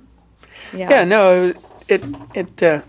Yeah. 0.77 0.91
Yeah. 0.91 1.05
No, 1.05 1.55
it 1.89 2.05
it. 2.35 2.63
Uh, 2.63 2.83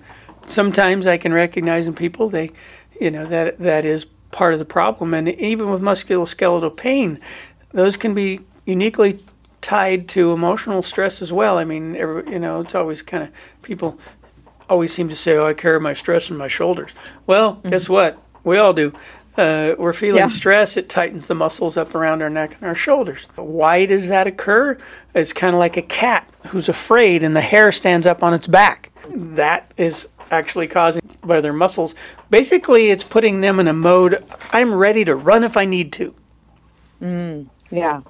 sometimes 0.46 1.06
I 1.06 1.18
can 1.18 1.34
recognize 1.34 1.86
in 1.88 1.94
people 1.94 2.30
they, 2.30 2.52
you 3.00 3.12
know, 3.12 3.26
that 3.28 3.60
that 3.60 3.86
is 3.86 4.06
part 4.32 4.54
of 4.54 4.60
the 4.60 4.65
problem, 4.65 5.13
and 5.13 5.28
even 5.28 5.70
with 5.70 5.82
musculoskeletal 5.82 6.78
pain, 6.78 7.20
those 7.72 7.98
can 7.98 8.13
be 8.13 8.39
uniquely 8.65 9.20
tied 9.62 10.08
to 10.08 10.32
emotional 10.32 10.82
stress 10.82 11.22
as 11.22 11.34
well. 11.34 11.58
I 11.58 11.65
mean, 11.65 11.96
every, 11.96 12.32
you 12.32 12.39
know, 12.39 12.62
it's 12.62 12.76
always 12.76 13.02
kind 13.02 13.24
of 13.24 13.32
people 13.62 14.00
always 14.69 14.93
seem 14.93 15.10
to 15.10 15.15
say, 15.15 15.38
"Oh, 15.38 15.47
I 15.47 15.53
carry 15.53 15.79
my 15.79 15.93
stress 15.93 16.32
on 16.32 16.38
my 16.38 16.47
shoulders." 16.47 16.93
Well, 17.25 17.55
mm-hmm. 17.55 17.69
guess 17.69 17.89
what? 17.89 18.21
We 18.43 18.58
all 18.58 18.73
do. 18.73 18.93
Uh, 19.39 19.73
we're 19.77 19.93
feeling 19.93 20.19
yeah. 20.19 20.27
stress, 20.27 20.75
it 20.75 20.89
tightens 20.89 21.27
the 21.27 21.36
muscles 21.36 21.77
up 21.77 21.95
around 21.95 22.21
our 22.21 22.29
neck 22.29 22.55
and 22.55 22.65
our 22.65 22.75
shoulders. 22.75 23.25
Why 23.36 23.86
does 23.86 24.10
that 24.10 24.27
occur? 24.27 24.77
It's 25.15 25.32
kind 25.32 25.55
of 25.55 25.60
like 25.60 25.77
a 25.77 25.82
cat 25.82 26.29
who's 26.49 26.67
afraid 26.67 27.23
and 27.23 27.34
the 27.34 27.41
hair 27.41 27.71
stands 27.71 28.05
up 28.05 28.21
on 28.21 28.34
its 28.34 28.47
back. 28.47 28.91
That 29.10 29.73
is 29.77 30.10
actually 30.29 30.67
causing 30.67 31.01
by 31.21 31.39
their 31.39 31.53
muscles. 31.53 31.95
Basically, 32.29 32.89
it's 32.89 33.05
putting 33.05 33.39
them 33.39 33.62
in 33.62 33.69
a 33.69 33.73
mode 33.73 34.21
I'm 34.51 34.73
ready 34.73 35.05
to 35.05 35.15
run 35.15 35.45
if 35.45 35.55
I 35.55 35.63
need 35.63 35.93
to. 35.93 36.15
Mm, 37.01 37.47
yeah. 37.69 38.01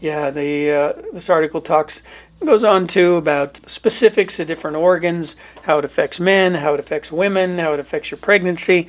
Yeah, 0.00 0.30
the 0.30 0.70
uh, 0.70 1.02
this 1.12 1.30
article 1.30 1.60
talks 1.60 2.02
goes 2.46 2.64
on 2.64 2.86
to 2.88 3.16
about 3.16 3.56
specifics 3.68 4.38
of 4.38 4.46
different 4.46 4.76
organs, 4.76 5.36
how 5.62 5.78
it 5.78 5.84
affects 5.84 6.20
men, 6.20 6.54
how 6.54 6.74
it 6.74 6.80
affects 6.80 7.10
women, 7.10 7.58
how 7.58 7.72
it 7.72 7.80
affects 7.80 8.10
your 8.10 8.18
pregnancy. 8.18 8.88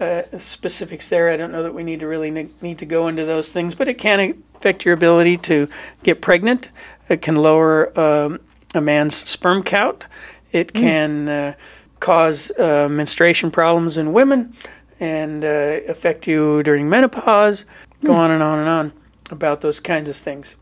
Uh, 0.00 0.22
specifics 0.36 1.08
there. 1.08 1.30
I 1.30 1.36
don't 1.36 1.52
know 1.52 1.62
that 1.62 1.72
we 1.72 1.84
need 1.84 2.00
to 2.00 2.08
really 2.08 2.30
ne- 2.32 2.50
need 2.60 2.78
to 2.78 2.86
go 2.86 3.06
into 3.06 3.24
those 3.24 3.52
things, 3.52 3.76
but 3.76 3.86
it 3.86 3.94
can 3.94 4.42
affect 4.56 4.84
your 4.84 4.92
ability 4.92 5.36
to 5.36 5.68
get 6.02 6.20
pregnant. 6.20 6.70
It 7.08 7.22
can 7.22 7.36
lower 7.36 7.96
um, 7.98 8.40
a 8.74 8.80
man's 8.80 9.14
sperm 9.14 9.62
count. 9.62 10.06
It 10.50 10.72
mm. 10.72 10.80
can 10.80 11.28
uh, 11.28 11.54
cause 12.00 12.50
uh, 12.58 12.88
menstruation 12.90 13.52
problems 13.52 13.96
in 13.96 14.12
women 14.12 14.54
and 14.98 15.44
uh, 15.44 15.78
affect 15.88 16.26
you 16.26 16.62
during 16.64 16.88
menopause. 16.88 17.64
Go 18.02 18.14
mm. 18.14 18.16
on 18.16 18.30
and 18.32 18.42
on 18.42 18.58
and 18.58 18.68
on 18.68 18.92
about 19.30 19.60
those 19.60 19.78
kinds 19.78 20.10
of 20.10 20.16
things. 20.16 20.56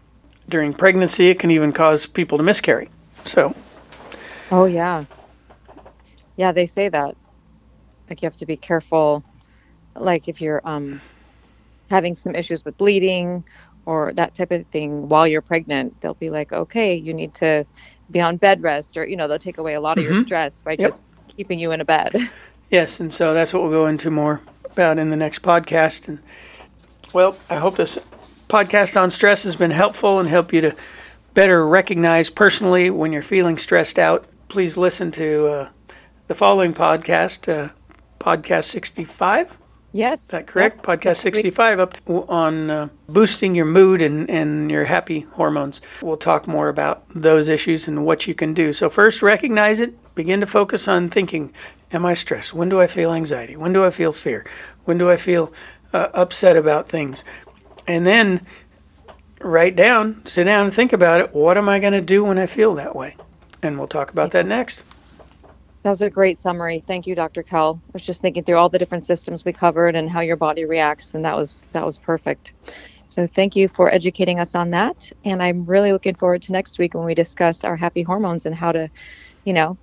During 0.49 0.75
pregnancy, 0.75 1.29
it 1.29 1.39
can 1.39 1.51
even 1.51 1.73
cause 1.73 2.07
people 2.07 2.39
to 2.39 2.45
miscarry. 2.45 2.89
So. 3.25 3.55
Oh 4.51 4.65
yeah. 4.65 5.05
Yeah, 6.37 6.53
they 6.53 6.67
say 6.67 6.89
that. 6.89 7.17
Like 8.09 8.23
you 8.23 8.27
have 8.27 8.37
to 8.39 8.47
be 8.47 8.57
careful. 8.57 9.25
Like 9.95 10.29
if 10.29 10.41
you're 10.41 10.61
um, 10.65 11.01
having 11.89 12.15
some 12.15 12.35
issues 12.35 12.65
with 12.65 12.77
bleeding 12.79 13.45
or 13.87 14.13
that 14.15 14.35
type 14.35 14.51
of 14.51 14.67
thing 14.67 15.09
while 15.09 15.27
you're 15.27 15.43
pregnant, 15.43 16.01
they'll 16.01 16.15
be 16.15 16.31
like, 16.31 16.53
okay, 16.53 16.95
you 16.95 17.15
need 17.15 17.35
to 17.35 17.65
be 18.11 18.21
on 18.21 18.37
bed 18.37 18.63
rest, 18.63 18.97
or 18.97 19.07
you 19.07 19.17
know, 19.17 19.27
they'll 19.27 19.39
take 19.39 19.59
away 19.59 19.75
a 19.75 19.81
lot 19.81 19.97
of 19.97 20.05
mm-hmm. 20.05 20.15
your 20.15 20.23
stress 20.23 20.63
by 20.63 20.73
yep. 20.73 20.81
just 20.81 21.03
keeping 21.29 21.59
you 21.59 21.73
in 21.73 21.81
a 21.81 21.85
bed. 21.85 22.15
Yes, 22.73 23.01
and 23.01 23.13
so 23.13 23.35
that's 23.35 23.53
what 23.53 23.63
we'll 23.63 23.71
go 23.71 23.85
into 23.85 24.11
more 24.11 24.41
about 24.65 24.99
in 24.99 25.11
the 25.11 25.17
next 25.17 25.43
podcast. 25.43 26.09
And 26.09 26.21
well, 27.13 27.37
I 27.51 27.57
hope 27.57 27.77
this 27.77 27.99
podcast 28.53 29.01
on 29.01 29.11
stress 29.11 29.45
has 29.45 29.57
been 29.57 29.71
helpful 29.71 30.21
and 30.21 30.29
help 30.29 30.53
you 30.53 30.61
to 30.61 30.77
better 31.33 31.67
recognize 31.67 32.29
personally 32.29 32.91
when 32.91 33.11
you're 33.11 33.23
feeling 33.23 33.57
stressed 33.57 33.99
out, 33.99 34.27
please 34.49 34.77
listen 34.77 35.11
to 35.11 35.47
uh, 35.47 35.71
the 36.27 36.35
following 36.35 36.75
podcast, 36.75 37.51
uh, 37.51 37.71
podcast 38.21 38.65
65. 38.65 39.57
Yes. 39.95 40.25
Is 40.25 40.29
that 40.29 40.47
correct? 40.47 40.87
Yep. 40.87 41.01
Podcast 41.01 41.17
65 41.17 41.81
up 41.81 41.95
on 42.07 42.71
uh, 42.71 42.89
boosting 43.09 43.55
your 43.55 43.65
mood 43.65 44.03
and, 44.03 44.29
and 44.29 44.71
your 44.71 44.85
happy 44.85 45.21
hormones. 45.21 45.81
We'll 46.03 46.19
talk 46.19 46.47
more 46.47 46.69
about 46.69 47.05
those 47.15 47.49
issues 47.49 47.89
and 47.89 48.05
what 48.05 48.27
you 48.27 48.35
can 48.35 48.53
do. 48.53 48.75
So, 48.75 48.91
first, 48.91 49.23
recognize 49.23 49.81
it. 49.81 50.15
Begin 50.15 50.41
to 50.41 50.47
focus 50.47 50.87
on 50.87 51.09
thinking 51.09 51.55
Am 51.91 52.07
I 52.07 52.15
stressed? 52.15 52.55
When 52.55 52.71
do 52.71 52.81
I 52.81 52.87
feel 52.87 53.13
anxiety? 53.13 53.55
When 53.55 53.75
do 53.75 53.85
I 53.85 53.91
feel 53.91 54.13
fear? 54.13 54.47
When 54.85 54.97
do 54.97 55.11
I 55.11 55.19
feel 55.19 55.53
uh, 55.93 56.09
upset 56.15 56.57
about 56.57 56.89
things? 56.89 57.23
And 57.87 58.07
then 58.07 58.47
write 59.41 59.77
down, 59.77 60.25
sit 60.25 60.45
down 60.45 60.67
and 60.67 60.75
think 60.75 60.93
about 60.93 61.21
it. 61.21 61.35
What 61.35 61.59
am 61.59 61.69
I 61.69 61.79
going 61.79 61.93
to 61.93 62.01
do 62.01 62.25
when 62.25 62.39
I 62.39 62.47
feel 62.47 62.75
that 62.75 62.95
way? 62.95 63.17
And 63.63 63.79
we'll 63.79 63.89
talk 63.89 64.11
about 64.11 64.31
that 64.33 64.47
next. 64.47 64.85
That 65.83 65.91
was 65.91 66.03
a 66.03 66.11
great 66.11 66.39
summary. 66.39 66.83
Thank 66.87 67.07
you, 67.07 67.15
Dr. 67.15 67.43
Kel. 67.43 67.81
I 67.87 67.91
was 67.93 68.07
just 68.07 68.21
thinking 68.21 68.45
through 68.45 68.57
all 68.57 68.69
the 68.69 68.79
different 68.79 69.05
systems 69.05 69.45
we 69.45 69.53
covered 69.53 69.97
and 69.97 70.09
how 70.09 70.23
your 70.23 70.37
body 70.37 70.65
reacts, 70.65 71.13
and 71.15 71.25
that 71.25 71.37
was 71.37 71.61
that 71.73 71.85
was 71.85 71.99
perfect. 71.99 72.53
So 73.09 73.27
thank 73.27 73.57
you 73.57 73.69
for 73.69 73.93
educating 73.93 74.39
us 74.39 74.55
on 74.55 74.71
that. 74.71 75.11
And 75.25 75.43
I'm 75.43 75.67
really 75.67 75.93
looking 75.93 76.15
forward 76.15 76.41
to 76.43 76.53
next 76.53 76.79
week 76.79 76.95
when 76.95 77.05
we 77.05 77.15
discuss 77.15 77.65
our 77.65 77.77
happy 77.77 78.03
hormones 78.03 78.47
and 78.47 78.55
how 78.55 78.73
to, 78.73 78.89
you 79.45 79.53
know, 79.53 79.77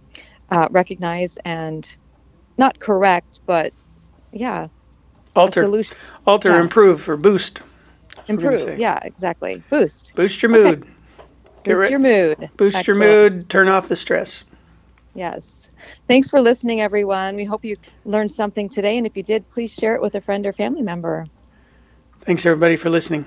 uh, 0.50 0.68
recognize 0.72 1.38
and 1.46 1.96
not 2.58 2.80
correct, 2.80 3.42
but 3.46 3.74
yeah, 4.32 4.70
alter, 5.36 5.84
alter, 6.26 6.50
yeah. 6.50 6.62
improve, 6.62 7.08
or 7.08 7.18
boost 7.18 7.62
Improve. 8.30 8.80
Yeah, 8.80 9.00
exactly. 9.04 9.62
Boost. 9.70 10.14
Boost 10.16 10.42
your 10.42 10.52
mood. 10.52 10.84
Okay. 10.84 11.74
Boost 11.74 11.90
your 11.90 12.00
mood. 12.00 12.50
Boost 12.58 12.78
Excellent. 12.78 12.88
your 12.88 12.96
mood. 12.96 13.50
Turn 13.50 13.68
off 13.68 13.90
the 13.90 13.96
stress. 13.96 14.46
Yes. 15.16 15.70
Thanks 16.08 16.30
for 16.30 16.42
listening, 16.42 16.82
everyone. 16.82 17.36
We 17.36 17.44
hope 17.44 17.66
you 17.66 17.76
learned 18.06 18.32
something 18.32 18.70
today. 18.70 18.98
And 18.98 19.06
if 19.06 19.18
you 19.18 19.24
did, 19.24 19.50
please 19.50 19.74
share 19.74 19.96
it 19.96 20.02
with 20.02 20.16
a 20.16 20.22
friend 20.22 20.46
or 20.46 20.54
family 20.54 20.82
member. 20.82 21.28
Thanks, 22.22 22.46
everybody, 22.46 22.76
for 22.76 22.90
listening. 22.90 23.26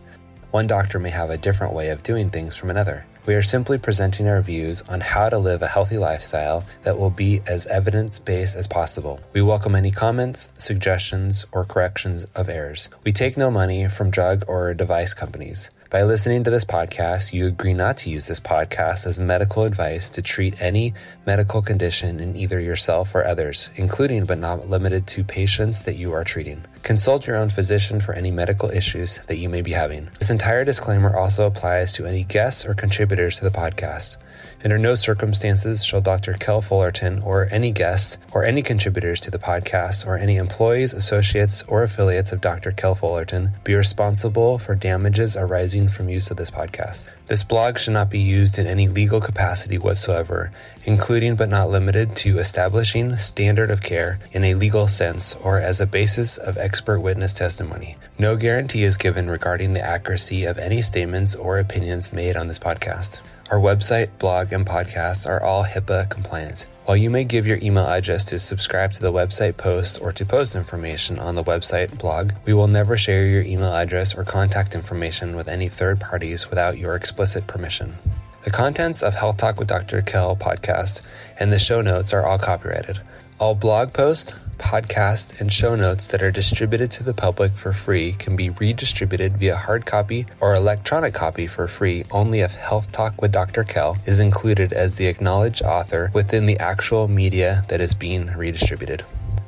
One 0.51 0.67
doctor 0.67 0.99
may 0.99 1.11
have 1.11 1.31
a 1.31 1.37
different 1.37 1.73
way 1.73 1.89
of 1.89 2.03
doing 2.03 2.31
things 2.31 2.55
from 2.57 2.71
another. 2.71 3.07
We 3.27 3.35
are 3.35 3.43
simply 3.43 3.79
presenting 3.79 4.29
our 4.29 4.43
views 4.43 4.83
on 4.83 5.01
how 5.01 5.31
to 5.31 5.39
live 5.39 5.63
a 5.63 5.67
healthy 5.67 5.97
lifestyle 5.97 6.63
that 6.83 6.99
will 6.99 7.09
be 7.09 7.41
as 7.47 7.67
evidence 7.67 8.19
based 8.19 8.55
as 8.55 8.67
possible. 8.67 9.19
We 9.33 9.41
welcome 9.41 9.75
any 9.75 9.91
comments, 9.91 10.51
suggestions, 10.59 11.47
or 11.53 11.65
corrections 11.65 12.27
of 12.35 12.51
errors. 12.51 12.91
We 13.03 13.13
take 13.13 13.39
no 13.39 13.51
money 13.51 13.89
from 13.89 14.11
drug 14.11 14.45
or 14.47 14.75
device 14.75 15.15
companies. 15.15 15.71
By 15.95 16.03
listening 16.03 16.43
to 16.43 16.51
this 16.51 16.65
podcast, 16.65 17.33
you 17.33 17.47
agree 17.47 17.73
not 17.73 17.99
to 17.99 18.11
use 18.11 18.27
this 18.27 18.41
podcast 18.41 19.07
as 19.07 19.21
medical 19.21 19.63
advice 19.63 20.11
to 20.11 20.23
treat 20.23 20.61
any 20.61 20.93
medical 21.25 21.63
condition 21.63 22.19
in 22.19 22.35
either 22.35 22.59
yourself 22.59 23.15
or 23.15 23.25
others, 23.25 23.71
including 23.77 24.25
but 24.25 24.39
not 24.39 24.69
limited 24.69 25.07
to 25.07 25.23
patients 25.23 25.83
that 25.83 25.95
you 25.95 26.13
are 26.13 26.25
treating. 26.25 26.65
Consult 26.83 27.29
your 27.29 27.37
own 27.37 27.49
physician 27.49 28.01
for 28.01 28.13
any 28.13 28.33
medical 28.33 28.71
issues 28.71 29.21
that 29.29 29.37
you 29.37 29.49
may 29.49 29.63
be 29.63 29.71
having. 29.71 30.11
This 30.19 30.33
entire 30.33 30.65
disclaimer 30.65 31.17
also 31.17 31.47
applies 31.47 31.93
to 31.93 32.07
any 32.07 32.25
guests 32.25 32.67
or 32.67 32.75
contributors 32.75 33.39
to 33.39 33.45
the 33.45 33.57
podcast. 33.57 34.17
Under 34.65 34.79
no 34.79 34.95
circumstances 34.95 35.85
shall 35.85 36.01
Dr. 36.01 36.33
Kel 36.33 36.63
Fullerton 36.63 37.21
or 37.21 37.49
any 37.51 37.71
guests 37.71 38.17
or 38.33 38.45
any 38.47 38.63
contributors 38.63 39.21
to 39.21 39.31
the 39.31 39.39
podcast 39.39 40.07
or 40.07 40.17
any 40.17 40.37
employees, 40.37 40.95
associates, 40.95 41.63
or 41.65 41.83
affiliates 41.83 42.33
of 42.33 42.41
Dr. 42.41 42.73
Kel 42.73 42.95
Fullerton 42.95 43.51
be 43.65 43.75
responsible 43.75 44.59
for 44.59 44.75
damages 44.75 45.37
arising 45.37 45.91
from 45.91 46.09
use 46.09 46.31
of 46.31 46.39
this 46.39 46.51
podcast. 46.51 47.09
This 47.27 47.43
blog 47.43 47.79
should 47.79 47.95
not 47.95 48.11
be 48.11 48.19
used 48.19 48.59
in 48.59 48.67
any 48.67 48.87
legal 48.87 49.19
capacity 49.19 49.79
whatsoever, 49.79 50.53
including 50.85 51.37
but 51.37 51.49
not 51.49 51.71
limited 51.71 52.15
to 52.17 52.39
establishing 52.39 53.17
standard 53.17 53.71
of 53.71 53.83
care 53.83 54.19
in 54.33 54.45
a 54.45 54.55
legal 54.55 54.89
sense 54.89 55.35
or 55.37 55.59
as 55.59 55.81
a 55.81 55.87
basis 55.87 56.37
of 56.37 56.59
expert 56.59 57.01
witness 57.01 57.33
testimony. 57.33 57.97
No 58.19 58.37
guarantee 58.37 58.83
is 58.83 58.99
given 58.99 59.31
regarding 59.31 59.73
the 59.73 59.81
accuracy 59.81 60.45
of 60.45 60.59
any 60.59 60.83
statements 60.83 61.35
or 61.35 61.59
opinions 61.59 62.13
made 62.13 62.37
on 62.37 62.47
this 62.47 62.59
podcast. 62.59 63.21
Our 63.51 63.59
website, 63.59 64.11
blog, 64.19 64.53
and 64.53 64.67
podcasts 64.67 65.27
are 65.27 65.43
all 65.43 65.65
HIPAA 65.65 66.11
compliant. 66.11 66.67
While 66.85 66.99
you 66.99 67.09
may 67.09 67.25
give 67.25 67.47
your 67.47 67.57
email 67.63 67.87
address 67.87 68.27
to 68.27 68.39
subscribe 68.39 68.93
to 68.93 69.01
the 69.01 69.11
website 69.11 69.57
posts 69.57 69.97
or 69.97 70.13
to 70.13 70.27
post 70.27 70.55
information 70.55 71.19
on 71.19 71.35
the 71.35 71.43
website 71.43 71.99
blog, 71.99 72.33
we 72.45 72.53
will 72.53 72.69
never 72.69 72.99
share 72.99 73.25
your 73.25 73.43
email 73.43 73.75
address 73.75 74.15
or 74.15 74.23
contact 74.23 74.75
information 74.75 75.35
with 75.35 75.49
any 75.49 75.71
third 75.71 75.99
parties 75.99 76.51
without 76.51 76.77
your 76.77 76.95
explicit 76.95 77.47
permission. 77.47 77.97
The 78.43 78.51
contents 78.51 79.03
of 79.03 79.15
Health 79.15 79.39
Talk 79.39 79.59
with 79.59 79.69
Dr. 79.69 80.03
Kel 80.03 80.37
podcast 80.37 81.01
and 81.41 81.51
the 81.51 81.59
show 81.59 81.81
notes 81.81 82.13
are 82.13 82.27
all 82.27 82.39
copyrighted. 82.39 83.01
All 83.41 83.57
blog 83.57 83.93
posts, 83.93 84.33
podcasts, 84.59 85.41
and 85.41 85.53
show 85.53 85.75
notes 85.75 86.07
that 86.09 86.23
are 86.23 86.31
distributed 86.31 86.93
to 86.93 87.03
the 87.03 87.13
public 87.13 87.53
for 87.53 87.73
free 87.73 88.13
can 88.13 88.37
be 88.37 88.51
redistributed 88.51 89.39
via 89.39 89.57
hard 89.57 89.85
copy 89.87 90.27
or 90.41 90.55
electronic 90.55 91.15
copy 91.15 91.49
for 91.49 91.67
free 91.67 92.05
only 92.13 92.41
if 92.41 92.55
Health 92.55 92.93
Talk 92.93 93.21
with 93.21 93.33
Dr. 93.33 93.65
Kel 93.65 93.97
is 94.07 94.21
included 94.21 94.73
as 94.73 94.95
the 94.95 95.07
acknowledged 95.07 95.63
author 95.63 96.13
within 96.15 96.47
the 96.47 96.59
actual 96.59 97.09
media 97.09 97.65
that 97.69 97.81
is 97.81 97.93
being 97.93 98.29
redistributed. 98.29 99.05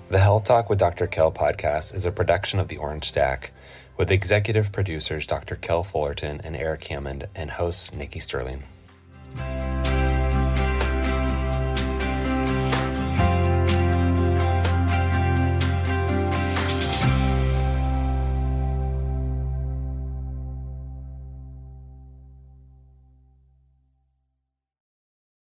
The 0.09 0.19
Health 0.19 0.45
Talk 0.45 0.69
with 0.69 0.81
Dr. 0.81 1.07
Kel 1.07 1.31
podcast 1.31 1.95
is 1.95 2.07
a 2.07 2.13
production 2.13 2.59
of 2.59 2.67
the 2.67 2.79
Orange 2.79 3.05
Stack 3.05 3.53
with 3.97 4.11
executive 4.11 4.73
producers 4.73 5.29
Dr. 5.29 5.55
Kel 5.55 5.85
Fullerton 5.85 6.41
and 6.43 6.57
Eric 6.57 6.83
Hammond 6.85 7.29
and 7.37 7.53
host 7.53 7.95
Nikki 7.95 8.19
Sterling. 8.19 8.65